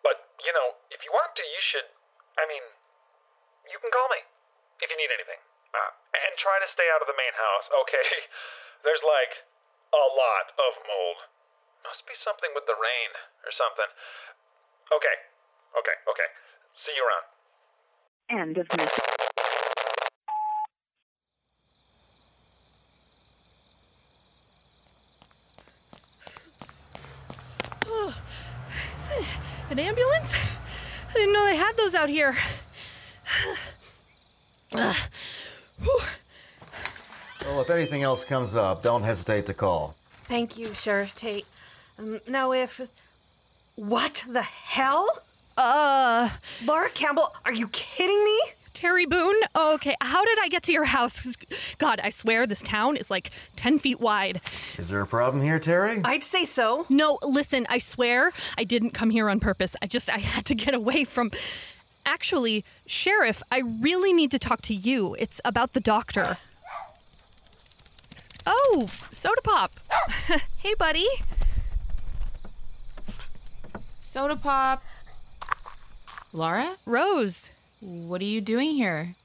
But, 0.01 0.21
you 0.41 0.53
know, 0.53 0.77
if 0.89 1.01
you 1.05 1.11
want 1.13 1.33
to, 1.37 1.43
you 1.43 1.61
should. 1.73 1.87
I 2.37 2.45
mean, 2.49 2.65
you 3.69 3.77
can 3.81 3.89
call 3.93 4.09
me 4.09 4.21
if 4.81 4.87
you 4.89 4.97
need 4.97 5.11
anything. 5.13 5.41
Uh, 5.75 5.91
and 5.91 6.31
try 6.39 6.55
to 6.63 6.69
stay 6.71 6.87
out 6.95 7.03
of 7.03 7.07
the 7.09 7.17
main 7.19 7.35
house, 7.35 7.67
okay? 7.83 8.07
There's 8.85 9.03
like 9.03 9.33
a 9.91 10.05
lot 10.15 10.45
of 10.55 10.71
mold. 10.87 11.19
Must 11.83 12.03
be 12.07 12.15
something 12.23 12.51
with 12.55 12.65
the 12.65 12.77
rain 12.77 13.11
or 13.43 13.51
something. 13.53 13.89
Okay, 14.93 15.17
okay, 15.77 15.97
okay. 16.09 16.29
See 16.83 16.91
you 16.95 17.03
around. 17.07 18.41
End 18.41 18.57
of 18.57 18.67
message. 18.75 18.91
An 29.69 29.79
ambulance? 29.79 30.35
I 31.09 31.13
didn't 31.13 31.33
know 31.33 31.45
they 31.45 31.55
had 31.55 31.75
those 31.75 31.95
out 31.95 32.07
here. 32.07 32.37
Ugh. 34.75 34.95
Well, 35.81 37.61
if 37.61 37.69
anything 37.69 38.03
else 38.03 38.23
comes 38.23 38.55
up, 38.55 38.83
don't 38.83 39.01
hesitate 39.03 39.45
to 39.47 39.53
call. 39.53 39.95
Thank 40.25 40.57
you, 40.57 40.73
Sheriff 40.73 41.15
Tate. 41.15 41.45
Um, 41.97 42.19
now, 42.27 42.51
if. 42.51 42.81
What 43.75 44.23
the 44.29 44.41
hell? 44.41 45.07
Uh, 45.57 46.29
Laura 46.65 46.89
Campbell, 46.89 47.33
are 47.45 47.53
you 47.53 47.67
kidding 47.69 48.23
me? 48.23 48.39
Terry 48.73 49.05
Boone? 49.05 49.37
Okay, 49.55 49.95
how 50.01 50.25
did 50.25 50.37
I 50.41 50.49
get 50.49 50.63
to 50.63 50.73
your 50.73 50.83
house? 50.83 51.25
God, 51.77 52.01
I 52.03 52.09
swear 52.09 52.45
this 52.45 52.61
town 52.61 52.97
is 52.97 53.09
like 53.09 53.31
10 53.55 53.79
feet 53.79 54.01
wide. 54.01 54.41
Is 54.77 54.89
there 54.89 54.99
a 54.99 55.07
problem 55.07 55.41
here, 55.41 55.59
Terry? 55.59 56.01
I'd 56.03 56.23
say 56.23 56.43
so. 56.43 56.85
No, 56.89 57.17
listen, 57.23 57.65
I 57.69 57.77
swear 57.77 58.33
I 58.57 58.65
didn't 58.65 58.91
come 58.91 59.09
here 59.09 59.29
on 59.29 59.39
purpose. 59.39 59.77
I 59.81 59.87
just, 59.87 60.09
I 60.09 60.17
had 60.17 60.43
to 60.45 60.55
get 60.55 60.73
away 60.73 61.05
from. 61.05 61.31
Actually, 62.05 62.65
Sheriff, 62.85 63.41
I 63.49 63.59
really 63.59 64.11
need 64.11 64.29
to 64.31 64.39
talk 64.39 64.61
to 64.63 64.75
you. 64.75 65.15
It's 65.17 65.39
about 65.45 65.71
the 65.71 65.79
doctor. 65.79 66.37
Oh, 68.45 68.89
soda 69.11 69.41
pop. 69.41 69.79
hey, 70.57 70.75
buddy. 70.77 71.07
Soda 74.01 74.35
pop. 74.35 74.83
Laura, 76.35 76.75
Rose. 76.85 77.51
what 77.79 78.19
are 78.19 78.25
you 78.25 78.41
doing 78.41 78.71
here? 78.71 79.15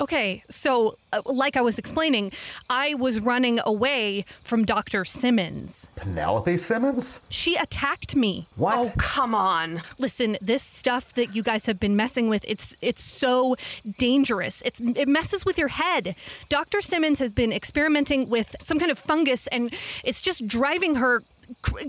Okay, 0.00 0.42
so 0.48 0.96
uh, 1.12 1.20
like 1.26 1.54
I 1.54 1.60
was 1.60 1.78
explaining, 1.78 2.32
I 2.70 2.94
was 2.94 3.20
running 3.20 3.60
away 3.64 4.24
from 4.42 4.64
Dr. 4.64 5.04
Simmons. 5.04 5.88
Penelope 5.96 6.56
Simmons? 6.56 7.20
She 7.28 7.56
attacked 7.56 8.16
me. 8.16 8.46
What? 8.56 8.78
Oh, 8.78 8.92
come 8.96 9.34
on. 9.34 9.82
Listen, 9.98 10.38
this 10.40 10.62
stuff 10.62 11.12
that 11.14 11.34
you 11.34 11.42
guys 11.42 11.66
have 11.66 11.78
been 11.78 11.94
messing 11.94 12.28
with, 12.30 12.42
it's 12.48 12.74
it's 12.80 13.02
so 13.02 13.56
dangerous. 13.98 14.62
It's 14.64 14.80
it 14.80 15.08
messes 15.08 15.44
with 15.44 15.58
your 15.58 15.68
head. 15.68 16.14
Dr. 16.48 16.80
Simmons 16.80 17.18
has 17.18 17.32
been 17.32 17.52
experimenting 17.52 18.30
with 18.30 18.56
some 18.60 18.78
kind 18.78 18.90
of 18.90 18.98
fungus 18.98 19.46
and 19.48 19.74
it's 20.04 20.22
just 20.22 20.46
driving 20.48 20.94
her 20.96 21.22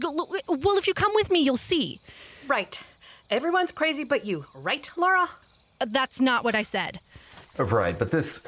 well, 0.03 0.77
if 0.77 0.87
you 0.87 0.93
come 0.93 1.11
with 1.15 1.31
me, 1.31 1.39
you'll 1.39 1.57
see. 1.57 1.99
Right. 2.47 2.79
Everyone's 3.29 3.71
crazy 3.73 4.03
but 4.05 4.25
you, 4.25 4.45
right, 4.53 4.89
Laura? 4.95 5.29
Uh, 5.81 5.85
That's 5.89 6.21
not 6.21 6.43
what 6.43 6.55
I 6.55 6.63
said. 6.63 6.99
Right, 7.57 7.97
but 7.97 8.11
this. 8.11 8.41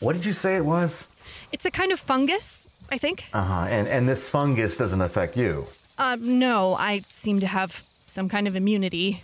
What 0.00 0.14
did 0.14 0.24
you 0.24 0.32
say 0.32 0.56
it 0.56 0.64
was? 0.64 1.08
It's 1.52 1.64
a 1.64 1.70
kind 1.70 1.92
of 1.92 2.00
fungus, 2.00 2.66
I 2.90 2.98
think. 2.98 3.24
Uh 3.32 3.44
huh. 3.44 3.66
And, 3.70 3.88
and 3.88 4.08
this 4.08 4.28
fungus 4.28 4.76
doesn't 4.76 5.00
affect 5.00 5.36
you. 5.36 5.64
Um, 5.98 6.38
no, 6.38 6.74
I 6.74 7.00
seem 7.08 7.40
to 7.40 7.46
have 7.46 7.84
some 8.06 8.28
kind 8.28 8.46
of 8.46 8.56
immunity. 8.56 9.22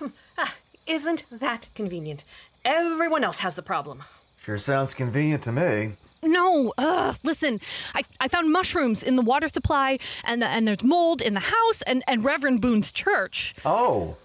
Isn't 0.86 1.24
that 1.30 1.68
convenient? 1.74 2.24
Everyone 2.64 3.24
else 3.24 3.38
has 3.38 3.54
the 3.54 3.62
problem. 3.62 4.04
Sure 4.38 4.58
sounds 4.58 4.94
convenient 4.94 5.42
to 5.44 5.52
me. 5.52 5.92
No, 6.26 6.72
ugh, 6.76 7.16
listen, 7.22 7.60
I, 7.94 8.02
I 8.20 8.28
found 8.28 8.52
mushrooms 8.52 9.02
in 9.02 9.16
the 9.16 9.22
water 9.22 9.48
supply, 9.48 9.98
and, 10.24 10.42
and 10.42 10.66
there's 10.66 10.82
mold 10.82 11.22
in 11.22 11.34
the 11.34 11.40
house, 11.40 11.82
and, 11.82 12.02
and 12.06 12.24
Reverend 12.24 12.60
Boone's 12.60 12.92
church. 12.92 13.54
Oh, 13.64 14.16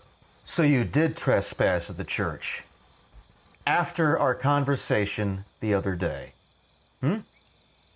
so 0.43 0.63
you 0.63 0.83
did 0.83 1.15
trespass 1.15 1.89
at 1.89 1.97
the 1.97 2.03
church 2.03 2.63
after 3.65 4.17
our 4.17 4.35
conversation 4.35 5.45
the 5.59 5.73
other 5.73 5.95
day. 5.95 6.33
Hmm? 7.01 7.17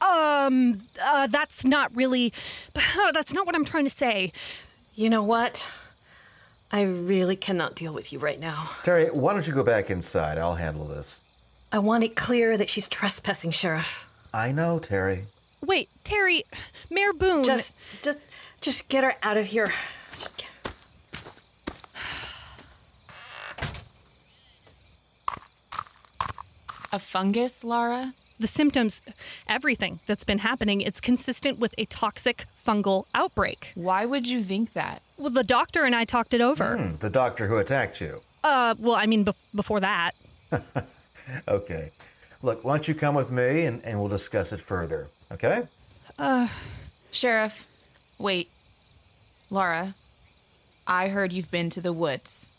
Um, 0.02 0.80
uh, 1.04 1.28
that's 1.28 1.66
not 1.66 1.96
really, 1.96 2.34
that's 3.14 3.34
not 3.34 3.46
what 3.46 3.56
I'm 3.56 3.66
trying 3.66 3.86
to 3.86 3.96
say. 3.96 4.32
You 4.94 5.10
know 5.10 5.24
what? 5.24 5.66
I 6.72 6.82
really 6.82 7.36
cannot 7.36 7.76
deal 7.76 7.94
with 7.94 8.12
you 8.12 8.20
right 8.20 8.40
now. 8.40 8.70
Terry, 8.84 9.08
why 9.08 9.34
don't 9.34 9.48
you 9.48 9.54
go 9.54 9.64
back 9.64 9.90
inside? 9.90 10.38
I'll 10.38 10.56
handle 10.56 10.86
this. 10.86 11.22
I 11.72 11.80
want 11.80 12.04
it 12.04 12.16
clear 12.16 12.58
that 12.58 12.70
she's 12.70 12.88
trespassing, 12.88 13.52
Sheriff. 13.52 14.06
I 14.34 14.52
know, 14.52 14.80
Terry. 14.80 15.26
Wait, 15.62 15.90
Terry, 16.04 16.44
Mayor 16.90 17.14
Boone. 17.14 17.44
Just, 17.44 17.74
just, 18.02 18.20
just 18.62 18.88
get 18.88 19.04
her 19.04 19.16
out 19.24 19.38
of 19.38 19.48
here. 19.48 19.72
Just 20.18 20.38
get- 20.38 20.48
A 26.92 27.00
fungus, 27.00 27.64
Laura? 27.64 28.14
the 28.38 28.48
symptoms, 28.48 29.02
everything 29.48 30.02
that's 30.08 30.26
been 30.26 30.40
happening, 30.40 30.82
it's 30.82 31.00
consistent 31.00 31.58
with 31.58 31.74
a 31.78 31.86
toxic 31.86 32.46
fungal 32.68 33.06
outbreak. 33.16 33.72
Why 33.76 34.06
would 34.06 34.28
you 34.28 34.44
think 34.44 34.74
that? 34.74 35.02
Well, 35.18 35.30
the 35.30 35.44
doctor 35.44 35.86
and 35.86 35.96
I 35.96 36.04
talked 36.04 36.34
it 36.34 36.42
over. 36.42 36.78
Hmm, 36.78 36.96
the 36.98 37.10
doctor 37.10 37.48
who 37.48 37.58
attacked 37.58 38.02
you. 38.02 38.22
Uh, 38.44 38.76
well, 38.78 38.96
I 38.96 39.06
mean, 39.06 39.24
bef 39.24 39.36
before 39.56 39.80
that. 39.80 40.12
Okay. 41.48 41.92
Look, 42.42 42.64
why 42.64 42.76
don't 42.76 42.88
you 42.88 42.96
come 42.96 43.16
with 43.16 43.32
me 43.32 43.66
and, 43.66 43.84
and 43.84 44.00
we'll 44.00 44.10
discuss 44.10 44.52
it 44.54 44.62
further, 44.62 45.08
okay? 45.32 45.64
Uh, 46.20 46.48
Sheriff, 47.12 47.68
wait. 48.20 48.50
Laura, 49.50 49.96
I 50.86 51.08
heard 51.08 51.32
you've 51.34 51.52
been 51.52 51.70
to 51.72 51.82
the 51.82 51.94
woods, 51.94 52.50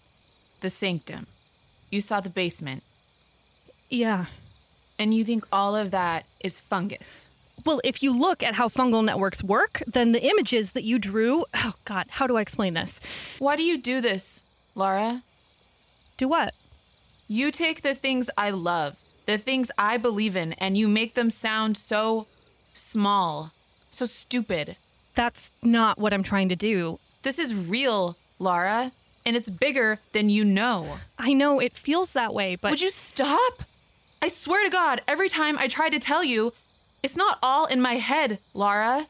the 0.60 0.70
sanctum. 0.70 1.26
You 1.90 2.00
saw 2.00 2.20
the 2.20 2.30
basement, 2.30 2.82
Yeah. 3.88 4.26
and 4.98 5.14
you 5.14 5.24
think 5.24 5.46
all 5.52 5.76
of 5.76 5.90
that 5.92 6.24
is 6.40 6.58
fungus. 6.60 7.28
Well, 7.64 7.80
if 7.84 8.02
you 8.02 8.18
look 8.18 8.42
at 8.42 8.54
how 8.54 8.68
fungal 8.68 9.04
networks 9.04 9.42
work, 9.44 9.82
then 9.86 10.12
the 10.12 10.24
images 10.24 10.72
that 10.72 10.84
you 10.84 10.98
drew, 10.98 11.44
oh 11.54 11.74
God, 11.84 12.06
how 12.10 12.26
do 12.26 12.36
I 12.36 12.40
explain 12.40 12.74
this? 12.74 13.00
Why 13.38 13.56
do 13.56 13.62
you 13.62 13.78
do 13.78 14.00
this, 14.00 14.42
Laura? 14.74 15.22
Do 16.16 16.28
what? 16.28 16.54
You 17.28 17.50
take 17.50 17.82
the 17.82 17.94
things 17.94 18.30
I 18.38 18.50
love, 18.50 18.96
the 19.26 19.38
things 19.38 19.70
I 19.76 19.96
believe 19.96 20.36
in, 20.36 20.52
and 20.54 20.76
you 20.76 20.88
make 20.88 21.14
them 21.14 21.30
sound 21.30 21.76
so 21.76 22.26
small, 22.72 23.52
so 23.90 24.04
stupid. 24.06 24.76
That's 25.14 25.50
not 25.62 25.98
what 25.98 26.12
I'm 26.12 26.22
trying 26.22 26.48
to 26.50 26.56
do. 26.56 26.98
This 27.22 27.38
is 27.38 27.54
real, 27.54 28.16
Lara, 28.38 28.92
and 29.24 29.34
it's 29.36 29.50
bigger 29.50 29.98
than 30.12 30.28
you 30.28 30.44
know. 30.44 30.98
I 31.18 31.32
know 31.32 31.58
it 31.58 31.72
feels 31.72 32.12
that 32.12 32.32
way, 32.34 32.54
but 32.56 32.70
Would 32.70 32.80
you 32.82 32.90
stop? 32.90 33.62
I 34.22 34.28
swear 34.28 34.64
to 34.64 34.70
God, 34.70 35.02
every 35.08 35.28
time 35.28 35.58
I 35.58 35.68
try 35.68 35.88
to 35.88 35.98
tell 35.98 36.22
you, 36.22 36.52
it's 37.02 37.16
not 37.16 37.38
all 37.42 37.66
in 37.66 37.80
my 37.80 37.94
head, 37.94 38.38
Lara. 38.54 39.06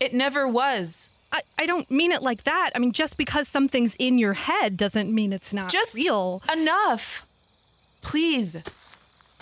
It 0.00 0.12
never 0.14 0.48
was. 0.48 1.08
I, 1.32 1.42
I 1.58 1.66
don't 1.66 1.90
mean 1.90 2.12
it 2.12 2.22
like 2.22 2.44
that. 2.44 2.70
I 2.74 2.78
mean, 2.78 2.92
just 2.92 3.16
because 3.16 3.48
something's 3.48 3.94
in 3.96 4.18
your 4.18 4.34
head 4.34 4.76
doesn't 4.76 5.12
mean 5.12 5.32
it's 5.32 5.52
not 5.52 5.70
Just 5.70 5.94
real. 5.94 6.42
enough. 6.52 7.25
Please, 8.02 8.56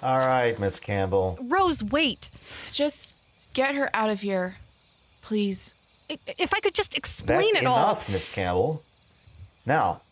All 0.02 0.18
right, 0.18 0.58
Miss 0.58 0.80
Campbell. 0.80 1.38
Rose, 1.40 1.82
wait. 1.82 2.30
just 2.72 3.14
get 3.54 3.74
her 3.74 3.88
out 3.94 4.10
of 4.10 4.20
here. 4.22 4.56
Please. 5.22 5.74
I- 6.10 6.18
If 6.38 6.52
I 6.54 6.60
could 6.60 6.74
just 6.74 6.94
explain 6.96 7.52
That's 7.52 7.64
it 7.64 7.66
all. 7.66 7.76
enough, 7.78 8.08
Miss 8.08 8.28
Campbell. 8.28 8.82
Now, 9.64 10.02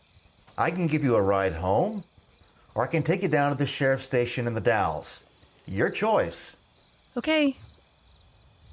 I 0.57 0.71
can 0.71 0.87
give 0.87 1.03
you 1.03 1.15
a 1.15 1.21
ride 1.21 1.53
home, 1.53 2.03
or 2.75 2.83
I 2.83 2.87
can 2.87 3.03
take 3.03 3.21
you 3.21 3.27
down 3.27 3.51
to 3.51 3.57
the 3.57 3.67
sheriff's 3.67 4.05
station 4.05 4.47
in 4.47 4.53
the 4.55 4.61
Dalles. 4.61 5.23
Your 5.67 5.89
choice. 5.89 6.55
Okay. 7.17 7.57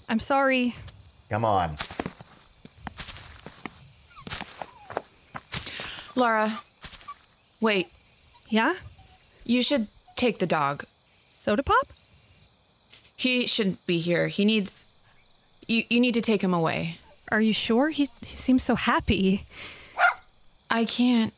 I'm 0.09 0.21
sorry. 0.21 0.75
Come 1.29 1.45
on. 1.45 1.77
Laura, 6.17 6.61
wait. 7.61 7.89
Yeah? 8.49 8.75
You 9.45 9.63
should 9.63 9.89
take 10.17 10.39
the 10.39 10.47
dog. 10.47 10.85
Soda 11.35 11.63
pop? 11.63 11.89
He 13.17 13.47
shouldn't 13.47 13.85
be 13.87 13.99
here. 13.99 14.29
He 14.29 14.45
needs. 14.45 14.87
You, 15.67 15.85
you 15.89 16.01
need 16.01 16.15
to 16.15 16.21
take 16.21 16.43
him 16.43 16.55
away. 16.55 16.99
Are 17.31 17.41
you 17.41 17.53
sure? 17.53 17.91
He, 17.91 18.09
he 18.23 18.37
seems 18.37 18.63
so 18.63 18.75
happy. 18.75 19.47
I 20.71 20.85
can't. 20.85 21.33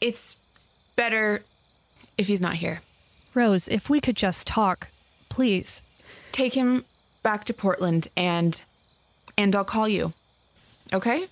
It's 0.00 0.36
better 0.96 1.42
if 2.16 2.28
he's 2.28 2.40
not 2.40 2.54
here. 2.56 2.80
Rose, 3.34 3.68
if 3.68 3.90
we 3.90 4.00
could 4.00 4.16
just 4.16 4.46
talk, 4.46 4.88
please. 5.28 5.82
Take 6.32 6.54
him 6.54 6.84
back 7.22 7.44
to 7.46 7.54
Portland 7.54 8.08
and. 8.16 8.62
and 9.36 9.54
I'll 9.56 9.64
call 9.64 9.88
you. 9.88 10.12
Okay? 10.92 11.26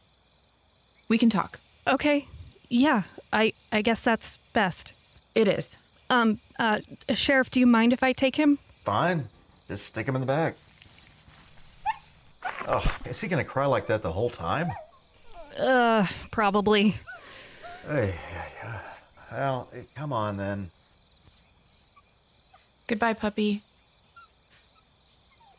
We 1.08 1.18
can 1.18 1.30
talk. 1.30 1.60
Okay. 1.86 2.26
Yeah, 2.68 3.02
I 3.32 3.52
I 3.70 3.82
guess 3.82 4.00
that's 4.00 4.38
best. 4.52 4.94
It 5.34 5.46
is. 5.46 5.76
Um, 6.12 6.40
uh, 6.58 6.80
Sheriff, 7.14 7.50
do 7.50 7.58
you 7.58 7.66
mind 7.66 7.94
if 7.94 8.02
I 8.02 8.12
take 8.12 8.36
him? 8.36 8.58
Fine. 8.84 9.28
Just 9.66 9.86
stick 9.86 10.06
him 10.06 10.14
in 10.14 10.20
the 10.20 10.26
back. 10.26 10.56
Oh, 12.68 12.84
is 13.06 13.18
he 13.18 13.28
gonna 13.28 13.44
cry 13.44 13.64
like 13.64 13.86
that 13.86 14.02
the 14.02 14.12
whole 14.12 14.28
time? 14.28 14.70
Uh, 15.58 16.06
probably. 16.30 16.96
Hey, 17.88 18.14
well, 19.30 19.70
come 19.96 20.12
on 20.12 20.36
then. 20.36 20.70
Goodbye, 22.86 23.14
puppy. 23.14 23.62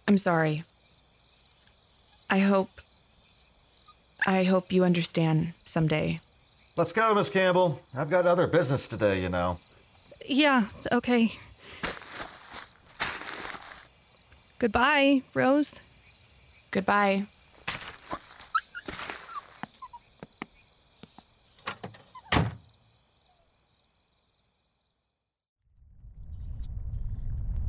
I'm 0.07 0.17
sorry. 0.17 0.65
I 2.29 2.39
hope. 2.39 2.69
I 4.27 4.43
hope 4.43 4.71
you 4.71 4.83
understand 4.83 5.53
someday. 5.65 6.21
Let's 6.75 6.93
go, 6.93 7.15
Miss 7.15 7.29
Campbell. 7.29 7.81
I've 7.95 8.11
got 8.11 8.27
other 8.27 8.45
business 8.45 8.87
today, 8.87 9.19
you 9.19 9.29
know. 9.29 9.59
Yeah, 10.25 10.65
okay. 10.91 11.33
Goodbye, 14.59 15.23
Rose. 15.33 15.81
Goodbye. 16.71 17.27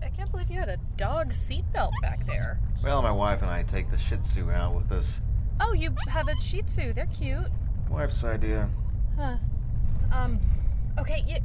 I 0.01 0.09
can't 0.17 0.31
believe 0.31 0.51
you 0.51 0.59
had 0.59 0.69
a 0.69 0.79
dog 0.97 1.33
seatbelt 1.33 1.91
back 2.01 2.25
there? 2.27 2.61
Well, 2.85 3.03
my 3.03 3.11
wife 3.11 3.43
and 3.43 3.51
I 3.51 3.65
take 3.65 3.91
the 3.91 3.99
Shih 3.99 4.19
Tzu 4.19 4.51
out 4.53 4.75
with 4.75 4.93
us. 4.93 5.21
Oh, 5.61 5.73
you 5.73 5.93
have 6.09 6.29
a 6.29 6.37
Shih 6.41 6.63
Tzu. 6.63 6.93
They're 6.93 7.07
cute. 7.07 7.47
Wife's 7.91 8.23
idea. 8.23 8.71
Huh. 9.17 9.37
Um, 10.13 10.39
okay, 10.99 11.25
you, 11.27 11.39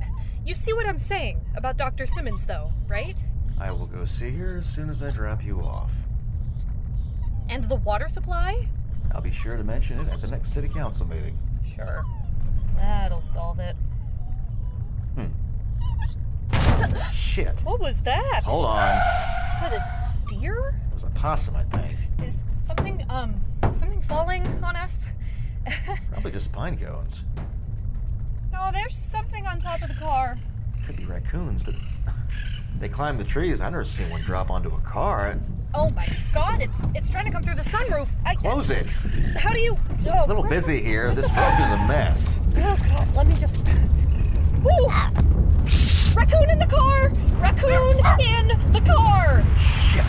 you 0.45 0.53
see 0.53 0.73
what 0.73 0.85
I'm 0.85 0.99
saying 0.99 1.41
about 1.55 1.77
Dr. 1.77 2.05
Simmons, 2.05 2.45
though, 2.45 2.69
right? 2.89 3.21
I 3.59 3.71
will 3.71 3.87
go 3.87 4.05
see 4.05 4.31
her 4.37 4.57
as 4.57 4.67
soon 4.67 4.89
as 4.89 5.03
I 5.03 5.11
drop 5.11 5.43
you 5.43 5.61
off. 5.61 5.91
And 7.49 7.63
the 7.65 7.75
water 7.75 8.07
supply? 8.07 8.67
I'll 9.13 9.21
be 9.21 9.31
sure 9.31 9.57
to 9.57 9.63
mention 9.63 9.99
it 9.99 10.07
at 10.13 10.21
the 10.21 10.27
next 10.27 10.51
city 10.53 10.69
council 10.69 11.07
meeting. 11.07 11.35
Sure. 11.75 12.01
That'll 12.75 13.21
solve 13.21 13.59
it. 13.59 13.75
Hmm. 15.15 15.27
Shit. 17.11 17.59
What 17.63 17.79
was 17.79 18.01
that? 18.03 18.43
Hold 18.45 18.65
on. 18.65 18.79
Is 18.83 19.61
that 19.61 19.73
a 19.73 20.29
deer? 20.29 20.73
It 20.89 20.93
was 20.93 21.03
a 21.03 21.09
possum, 21.09 21.55
I 21.55 21.63
think. 21.63 21.97
Is 22.23 22.43
something, 22.63 23.03
um, 23.09 23.39
something 23.63 24.01
falling 24.03 24.45
on 24.63 24.75
us? 24.75 25.07
Probably 26.11 26.31
just 26.31 26.53
pine 26.53 26.77
cones. 26.77 27.23
No, 28.59 28.71
there's 28.73 28.97
something 28.97 29.45
on 29.47 29.57
top 29.59 29.81
of 29.81 29.87
the 29.87 29.95
car. 29.95 30.37
Could 30.85 30.97
be 30.97 31.05
raccoons, 31.05 31.63
but 31.63 31.75
they 32.79 32.89
climb 32.89 33.17
the 33.17 33.23
trees. 33.23 33.61
I've 33.61 33.71
never 33.71 33.85
seen 33.85 34.09
one 34.09 34.21
drop 34.21 34.49
onto 34.49 34.69
a 34.75 34.79
car. 34.81 35.39
Oh 35.73 35.89
my 35.91 36.07
god, 36.33 36.61
it's 36.61 36.75
it's 36.93 37.09
trying 37.09 37.25
to 37.25 37.31
come 37.31 37.41
through 37.41 37.55
the 37.55 37.61
sunroof. 37.61 38.09
I, 38.25 38.35
Close 38.35 38.69
it. 38.69 38.91
How 39.37 39.53
do 39.53 39.59
you? 39.59 39.77
Oh, 40.07 40.25
A 40.25 40.27
little 40.27 40.43
where- 40.43 40.49
busy 40.49 40.81
here. 40.81 41.13
This 41.13 41.31
road 41.31 41.53
is 41.61 41.71
a 41.71 41.87
mess. 41.87 42.41
Oh 42.57 42.77
god, 42.89 43.15
let 43.15 43.27
me 43.27 43.35
just. 43.35 43.57
Ooh! 43.59 44.87
Raccoon 46.15 46.49
in 46.49 46.59
the 46.59 46.67
car! 46.67 47.09
Raccoon 47.39 47.97
in 48.19 48.47
the 48.73 48.81
car! 48.81 49.41
Shit. 49.57 50.03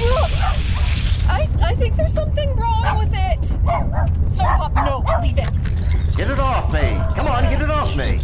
Look! 0.00 0.73
I 1.28 1.48
I 1.62 1.74
think 1.74 1.96
there's 1.96 2.12
something 2.12 2.54
wrong 2.56 2.98
with 2.98 3.12
it. 3.12 3.44
So 3.44 4.44
Pop, 4.44 4.74
no, 4.74 5.04
leave 5.22 5.38
it. 5.38 6.16
Get 6.16 6.30
it 6.30 6.38
off 6.38 6.72
me. 6.72 6.98
Come 7.16 7.26
on, 7.26 7.44
get 7.44 7.60
it 7.60 7.70
off 7.70 7.96
me. 7.96 8.18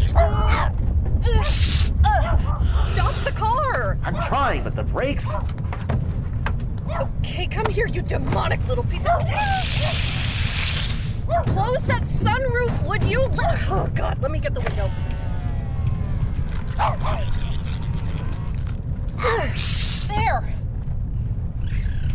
Stop 2.92 3.14
the 3.24 3.32
car! 3.34 3.98
I'm 4.04 4.20
trying, 4.20 4.64
but 4.64 4.76
the 4.76 4.84
brakes. 4.84 5.34
Okay, 7.00 7.46
come 7.46 7.66
here, 7.66 7.86
you 7.86 8.02
demonic 8.02 8.66
little 8.66 8.84
piece 8.84 9.06
of. 9.06 9.24
Close 11.46 11.82
that 11.82 12.02
sunroof, 12.04 12.88
would 12.88 13.04
you? 13.04 13.28
Oh 13.70 13.88
god, 13.94 14.20
let 14.20 14.30
me 14.30 14.38
get 14.38 14.54
the 14.54 14.60
window. 14.60 14.90
There. 20.08 20.54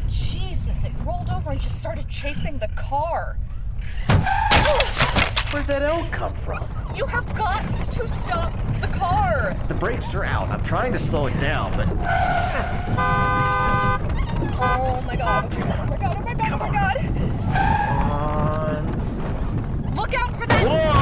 Jesus, 0.08 0.84
it 0.84 0.91
rolled 1.06 1.30
over 1.30 1.52
and 1.52 1.62
just 1.62 1.78
started 1.78 2.05
chasing 2.15 2.58
the 2.60 2.69
car. 2.69 3.38
Where'd 5.51 5.67
that 5.67 5.82
elk 5.82 6.10
come 6.12 6.34
from? 6.34 6.63
You 6.95 7.06
have 7.08 7.36
got 7.36 7.67
to 7.91 8.08
stop 8.08 8.54
the 8.80 8.88
car. 8.88 9.54
The 9.67 9.75
brakes 9.75 10.15
are 10.15 10.23
out. 10.23 10.47
I'm 10.47 10.63
trying 10.63 10.93
to 10.93 10.99
slow 10.99 11.28
it 11.28 11.38
down, 11.41 11.75
but 11.75 11.89
Oh 14.58 15.01
my 15.06 15.17
god. 15.17 15.54
Oh 15.54 15.86
my 15.89 15.97
god, 15.97 16.17
oh 16.17 16.21
my 16.23 16.34
god, 16.34 16.51
oh 16.54 16.58
my 16.58 16.71
god. 16.71 16.97
on. 18.15 19.95
Look 19.95 20.13
out 20.13 20.38
for 20.38 20.47
that. 20.47 20.67
Hold 20.67 20.94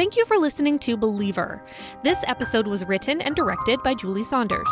Thank 0.00 0.16
you 0.16 0.24
for 0.24 0.38
listening 0.38 0.78
to 0.78 0.96
Believer. 0.96 1.62
This 2.02 2.16
episode 2.26 2.66
was 2.66 2.86
written 2.86 3.20
and 3.20 3.36
directed 3.36 3.82
by 3.82 3.92
Julie 3.92 4.24
Saunders. 4.24 4.66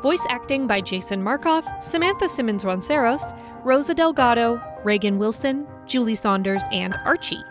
Voice 0.00 0.24
acting 0.30 0.66
by 0.66 0.80
Jason 0.80 1.22
Markoff, 1.22 1.84
Samantha 1.84 2.26
Simmons 2.26 2.64
Ronceros, 2.64 3.38
Rosa 3.66 3.92
Delgado, 3.92 4.62
Reagan 4.82 5.18
Wilson, 5.18 5.66
Julie 5.84 6.14
Saunders, 6.14 6.62
and 6.72 6.94
Archie. 7.04 7.44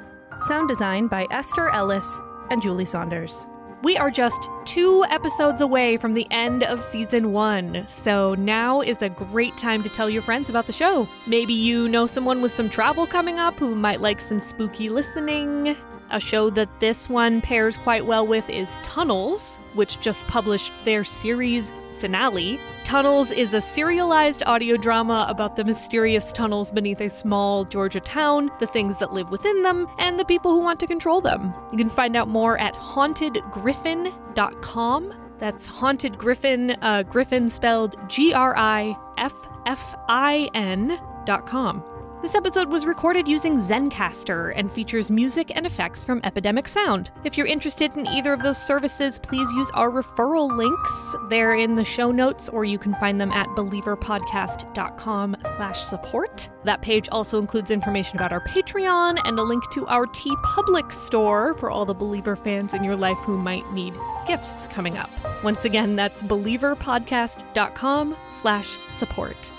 Sound 0.48 0.68
design 0.68 1.06
by 1.06 1.28
Esther 1.30 1.70
Ellis 1.70 2.22
and 2.50 2.60
Julie 2.60 2.86
Saunders. 2.86 3.46
We 3.84 3.98
are 3.98 4.10
just 4.10 4.50
two 4.66 5.06
episodes 5.12 5.62
away 5.62 5.98
from 5.98 6.16
the 6.16 6.26
end 6.32 6.64
of 6.64 6.84
season 6.84 7.34
one, 7.34 7.86
so 7.88 8.34
now 8.34 8.82
is 8.82 9.04
a 9.04 9.10
great 9.10 9.56
time 9.58 9.84
to 9.84 9.90
tell 9.90 10.10
your 10.10 10.24
friends 10.24 10.50
about 10.50 10.66
the 10.66 10.74
show. 10.74 11.08
Maybe 11.28 11.54
you 11.54 11.88
know 11.88 12.08
someone 12.08 12.42
with 12.42 12.56
some 12.56 12.68
travel 12.68 13.06
coming 13.06 13.38
up 13.38 13.60
who 13.60 13.76
might 13.76 14.02
like 14.02 14.20
some 14.20 14.40
spooky 14.40 14.90
listening. 14.90 15.78
A 16.12 16.20
show 16.20 16.52
that 16.52 16.80
this 16.82 17.10
one 17.10 17.42
pairs 17.42 17.78
quite 17.78 18.06
well 18.06 18.28
with 18.28 18.48
is 18.50 18.78
Tunnels, 18.84 19.62
which 19.74 20.02
just 20.02 20.22
published 20.28 20.74
their 20.84 21.06
series 21.06 21.72
finale. 22.00 22.60
Tunnels 22.84 23.32
is 23.32 23.54
a 23.54 23.62
serialized 23.62 24.44
audio 24.46 24.76
drama 24.76 25.26
about 25.30 25.56
the 25.56 25.64
mysterious 25.64 26.34
tunnels 26.34 26.70
beneath 26.70 27.00
a 27.00 27.10
small 27.10 27.64
Georgia 27.64 28.02
town, 28.02 28.52
the 28.60 28.68
things 28.68 28.98
that 28.98 29.14
live 29.14 29.32
within 29.32 29.64
them, 29.64 29.88
and 30.00 30.20
the 30.20 30.26
people 30.26 30.52
who 30.52 30.60
want 30.60 30.82
to 30.82 30.88
control 30.88 31.22
them. 31.22 31.54
You 31.72 31.78
can 31.78 31.90
find 31.90 32.18
out 32.18 32.28
more 32.28 32.58
at 32.58 32.74
hauntedgriffin.com. 32.74 35.14
That's 35.40 35.68
Haunted 35.68 36.18
Griffin, 36.18 36.72
uh, 36.82 37.04
Griffin 37.04 37.50
spelled 37.50 37.96
G 38.10 38.34
R 38.34 38.54
I 38.58 38.98
F 39.18 39.34
F 39.66 39.96
I 40.10 40.50
N 40.54 41.00
dot 41.26 41.48
com. 41.48 41.82
This 42.22 42.36
episode 42.36 42.70
was 42.70 42.86
recorded 42.86 43.28
using 43.28 43.58
Zencastr 43.58 44.54
and 44.56 44.72
features 44.72 45.10
music 45.10 45.52
and 45.56 45.66
effects 45.66 46.04
from 46.04 46.22
Epidemic 46.24 46.68
Sound. 46.68 47.10
If 47.24 47.36
you're 47.36 47.48
interested 47.48 47.98
in 47.98 48.06
either 48.06 48.32
of 48.32 48.44
those 48.44 48.62
services, 48.62 49.18
please 49.18 49.52
use 49.54 49.72
our 49.74 49.90
referral 49.90 50.56
links. 50.56 51.16
They're 51.30 51.56
in 51.56 51.74
the 51.74 51.84
show 51.84 52.12
notes, 52.12 52.48
or 52.48 52.64
you 52.64 52.78
can 52.78 52.94
find 52.96 53.20
them 53.20 53.32
at 53.32 53.48
believerpodcast.com 53.50 55.38
slash 55.58 55.82
support. 55.82 56.48
That 56.64 56.84
page 56.84 57.10
also 57.12 57.40
includes 57.40 57.72
information 57.72 58.18
about 58.18 58.32
our 58.32 58.42
Patreon 58.42 59.20
and 59.26 59.40
a 59.40 59.44
link 59.44 59.68
to 59.72 59.88
our 59.88 60.06
T 60.06 60.32
Public 60.44 60.94
store 60.94 61.56
for 61.56 61.72
all 61.72 61.86
the 61.86 61.96
Believer 61.96 62.36
fans 62.36 62.76
in 62.76 62.84
your 62.84 62.96
life 62.96 63.18
who 63.18 63.36
might 63.36 63.74
need 63.74 63.96
gifts 64.28 64.68
coming 64.68 64.96
up. 64.96 65.10
Once 65.44 65.66
again, 65.66 65.96
that's 65.96 66.22
believerpodcast.com 66.22 68.16
slash 68.30 68.78
support. 68.90 69.52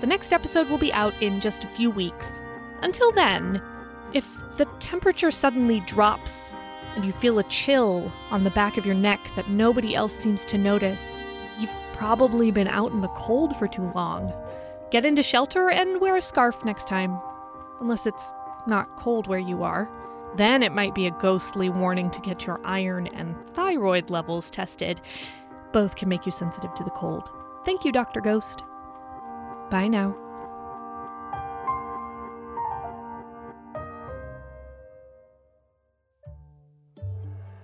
The 0.00 0.06
next 0.06 0.32
episode 0.32 0.68
will 0.68 0.78
be 0.78 0.92
out 0.92 1.20
in 1.22 1.40
just 1.40 1.64
a 1.64 1.68
few 1.68 1.90
weeks. 1.90 2.40
Until 2.82 3.10
then, 3.12 3.60
if 4.12 4.26
the 4.56 4.66
temperature 4.78 5.30
suddenly 5.30 5.80
drops 5.80 6.52
and 6.94 7.04
you 7.04 7.12
feel 7.12 7.38
a 7.38 7.44
chill 7.44 8.12
on 8.30 8.44
the 8.44 8.50
back 8.50 8.76
of 8.76 8.86
your 8.86 8.94
neck 8.94 9.20
that 9.36 9.48
nobody 9.48 9.94
else 9.94 10.14
seems 10.14 10.44
to 10.46 10.58
notice, 10.58 11.20
you've 11.58 11.74
probably 11.92 12.50
been 12.50 12.68
out 12.68 12.92
in 12.92 13.00
the 13.00 13.08
cold 13.08 13.56
for 13.56 13.66
too 13.66 13.90
long. 13.94 14.32
Get 14.90 15.04
into 15.04 15.22
shelter 15.22 15.70
and 15.70 16.00
wear 16.00 16.16
a 16.16 16.22
scarf 16.22 16.64
next 16.64 16.86
time. 16.86 17.18
Unless 17.80 18.06
it's 18.06 18.32
not 18.66 18.96
cold 18.96 19.26
where 19.26 19.38
you 19.38 19.62
are. 19.62 19.88
Then 20.36 20.62
it 20.62 20.72
might 20.72 20.94
be 20.94 21.06
a 21.06 21.10
ghostly 21.10 21.68
warning 21.68 22.10
to 22.10 22.20
get 22.20 22.46
your 22.46 22.60
iron 22.64 23.06
and 23.08 23.34
thyroid 23.54 24.10
levels 24.10 24.50
tested. 24.50 25.00
Both 25.72 25.96
can 25.96 26.08
make 26.08 26.26
you 26.26 26.32
sensitive 26.32 26.72
to 26.74 26.84
the 26.84 26.90
cold. 26.90 27.30
Thank 27.64 27.84
you, 27.84 27.92
Dr. 27.92 28.20
Ghost. 28.20 28.62
Bye 29.70 29.88
now. 29.88 30.16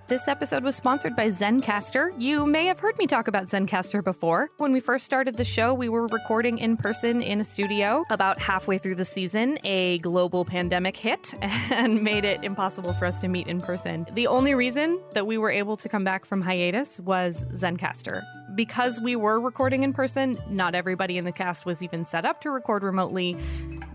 This 0.07 0.29
episode 0.29 0.64
was 0.64 0.77
sponsored 0.77 1.17
by 1.17 1.29
Zencastr. 1.29 2.12
You 2.19 2.45
may 2.45 2.67
have 2.67 2.79
heard 2.79 2.99
me 2.99 3.07
talk 3.07 3.27
about 3.27 3.49
Zencastr 3.49 4.05
before. 4.05 4.51
When 4.59 4.71
we 4.71 4.81
first 4.81 5.07
started 5.07 5.38
the 5.38 5.45
show, 5.45 5.73
we 5.73 5.88
were 5.88 6.07
recording 6.09 6.59
in 6.59 6.77
person 6.77 7.23
in 7.23 7.40
a 7.40 7.45
studio. 7.45 8.05
About 8.11 8.38
halfway 8.38 8.77
through 8.77 8.97
the 8.97 9.05
season, 9.07 9.59
a 9.64 9.97
global 10.01 10.45
pandemic 10.45 10.95
hit 10.95 11.35
and 11.40 12.03
made 12.03 12.27
it 12.27 12.45
impossible 12.45 12.93
for 12.93 13.07
us 13.07 13.23
to 13.23 13.29
meet 13.29 13.47
in 13.47 13.62
person. 13.62 14.07
The 14.12 14.27
only 14.27 14.55
reason 14.55 15.01
that 15.14 15.27
we 15.27 15.38
were 15.38 15.51
able 15.51 15.79
to 15.79 15.88
come 15.88 16.05
back 16.05 16.27
from 16.27 16.43
hiatus 16.43 17.01
was 17.01 17.43
Zencastr. 17.47 18.23
Because 18.55 19.01
we 19.01 19.17
were 19.17 19.40
recording 19.40 19.83
in 19.83 19.93
person, 19.93 20.37
not 20.49 20.75
everybody 20.75 21.19
in 21.19 21.25
the 21.25 21.33
cast 21.33 21.67
was 21.67 21.83
even 21.83 22.07
set 22.07 22.25
up 22.25 22.40
to 22.43 22.51
record 22.51 22.83
remotely. 22.83 23.37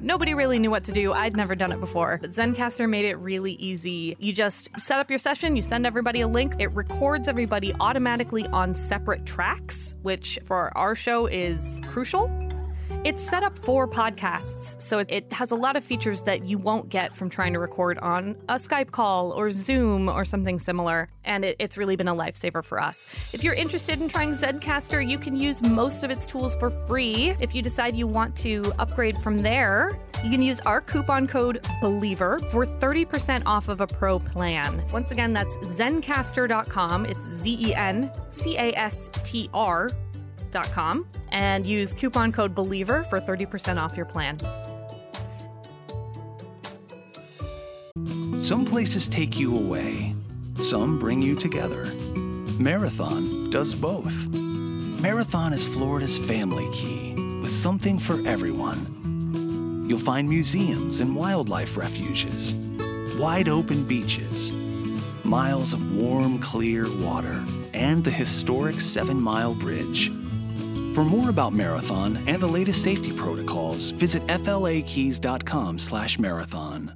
Nobody 0.01 0.33
really 0.33 0.59
knew 0.59 0.69
what 0.71 0.83
to 0.85 0.91
do. 0.91 1.13
I'd 1.13 1.35
never 1.35 1.55
done 1.55 1.71
it 1.71 1.79
before. 1.79 2.19
But 2.21 2.33
Zencastr 2.33 2.89
made 2.89 3.05
it 3.05 3.15
really 3.15 3.53
easy. 3.53 4.15
You 4.19 4.33
just 4.33 4.69
set 4.77 4.99
up 4.99 5.09
your 5.09 5.19
session, 5.19 5.55
you 5.55 5.61
send 5.61 5.85
everybody 5.85 6.21
a 6.21 6.27
link, 6.27 6.55
it 6.59 6.67
records 6.73 7.27
everybody 7.27 7.73
automatically 7.79 8.47
on 8.47 8.75
separate 8.75 9.25
tracks, 9.25 9.95
which 10.01 10.39
for 10.45 10.75
our 10.77 10.95
show 10.95 11.25
is 11.25 11.79
crucial. 11.87 12.29
It's 13.05 13.23
set 13.23 13.43
up 13.43 13.57
for 13.57 13.87
podcasts, 13.87 14.81
so 14.81 14.99
it- 14.99 15.31
has 15.31 15.51
a 15.51 15.55
lot 15.55 15.77
of 15.77 15.83
features 15.85 16.21
that 16.23 16.45
you 16.45 16.57
won't 16.57 16.89
get 16.89 17.15
from 17.15 17.29
trying 17.29 17.53
to 17.53 17.59
record 17.59 17.97
on 17.99 18.35
a 18.49 18.55
Skype 18.55 18.91
call 18.91 19.31
or 19.31 19.51
Zoom 19.51 20.09
or 20.09 20.25
something 20.25 20.59
similar, 20.59 21.07
and 21.23 21.45
it- 21.45 21.55
it's 21.59 21.77
really 21.77 21.95
been 21.95 22.09
a 22.09 22.13
lifesaver 22.13 22.63
for 22.63 22.81
us. 22.81 23.07
If 23.31 23.41
you're 23.41 23.53
interested 23.53 24.01
in 24.01 24.09
trying 24.09 24.31
Zencastr, 24.31 25.07
you 25.09 25.17
can 25.17 25.37
use 25.37 25.63
most 25.63 26.03
of 26.03 26.11
its 26.11 26.25
tools 26.25 26.57
for 26.57 26.71
free. 26.87 27.35
If 27.39 27.55
you 27.55 27.61
decide 27.61 27.95
you 27.95 28.05
want 28.05 28.35
to 28.37 28.61
upgrade 28.79 29.15
from 29.17 29.37
there, 29.37 29.97
you 30.21 30.29
can 30.29 30.41
use 30.41 30.59
our 30.61 30.81
coupon 30.81 31.25
code 31.25 31.65
BELIEVER 31.81 32.39
for 32.51 32.65
30% 32.65 33.43
off 33.45 33.69
of 33.69 33.79
a 33.79 33.87
pro 33.87 34.19
plan. 34.19 34.83
Once 34.91 35.11
again, 35.11 35.31
that's 35.31 35.55
zencastr.com. 35.59 37.05
It's 37.05 37.23
Z 37.31 37.57
E 37.69 37.73
N 37.73 38.11
C 38.27 38.57
A 38.57 38.73
S 38.73 39.09
T 39.23 39.49
R 39.53 39.87
com 40.71 41.05
and 41.31 41.65
use 41.65 41.93
coupon 41.93 42.31
code 42.31 42.53
believer 42.55 43.03
for 43.09 43.19
30% 43.19 43.77
off 43.77 43.95
your 43.95 44.05
plan 44.05 44.37
Some 48.39 48.63
places 48.63 49.09
take 49.09 49.37
you 49.37 49.57
away, 49.57 50.15
some 50.61 50.97
bring 50.97 51.21
you 51.21 51.35
together. 51.35 51.85
Marathon 52.57 53.49
does 53.49 53.75
both. 53.75 54.15
Marathon 54.29 55.51
is 55.51 55.67
Florida's 55.67 56.17
family 56.17 56.67
key 56.71 57.13
with 57.41 57.51
something 57.51 57.99
for 57.99 58.25
everyone. 58.25 59.85
You'll 59.89 59.99
find 59.99 60.29
museums 60.29 61.01
and 61.01 61.15
wildlife 61.15 61.75
refuges, 61.75 62.53
wide 63.19 63.49
open 63.49 63.83
beaches, 63.83 64.53
miles 65.23 65.73
of 65.73 65.93
warm, 65.93 66.39
clear 66.39 66.85
water, 67.03 67.43
and 67.73 68.03
the 68.05 68.11
historic 68.11 68.79
Seven 68.79 69.19
Mile 69.19 69.53
Bridge. 69.53 70.11
For 70.93 71.05
more 71.05 71.29
about 71.29 71.53
Marathon 71.53 72.17
and 72.27 72.41
the 72.41 72.47
latest 72.47 72.83
safety 72.83 73.11
protocols, 73.11 73.91
visit 73.91 74.23
fla-keys.com/marathon. 74.27 76.93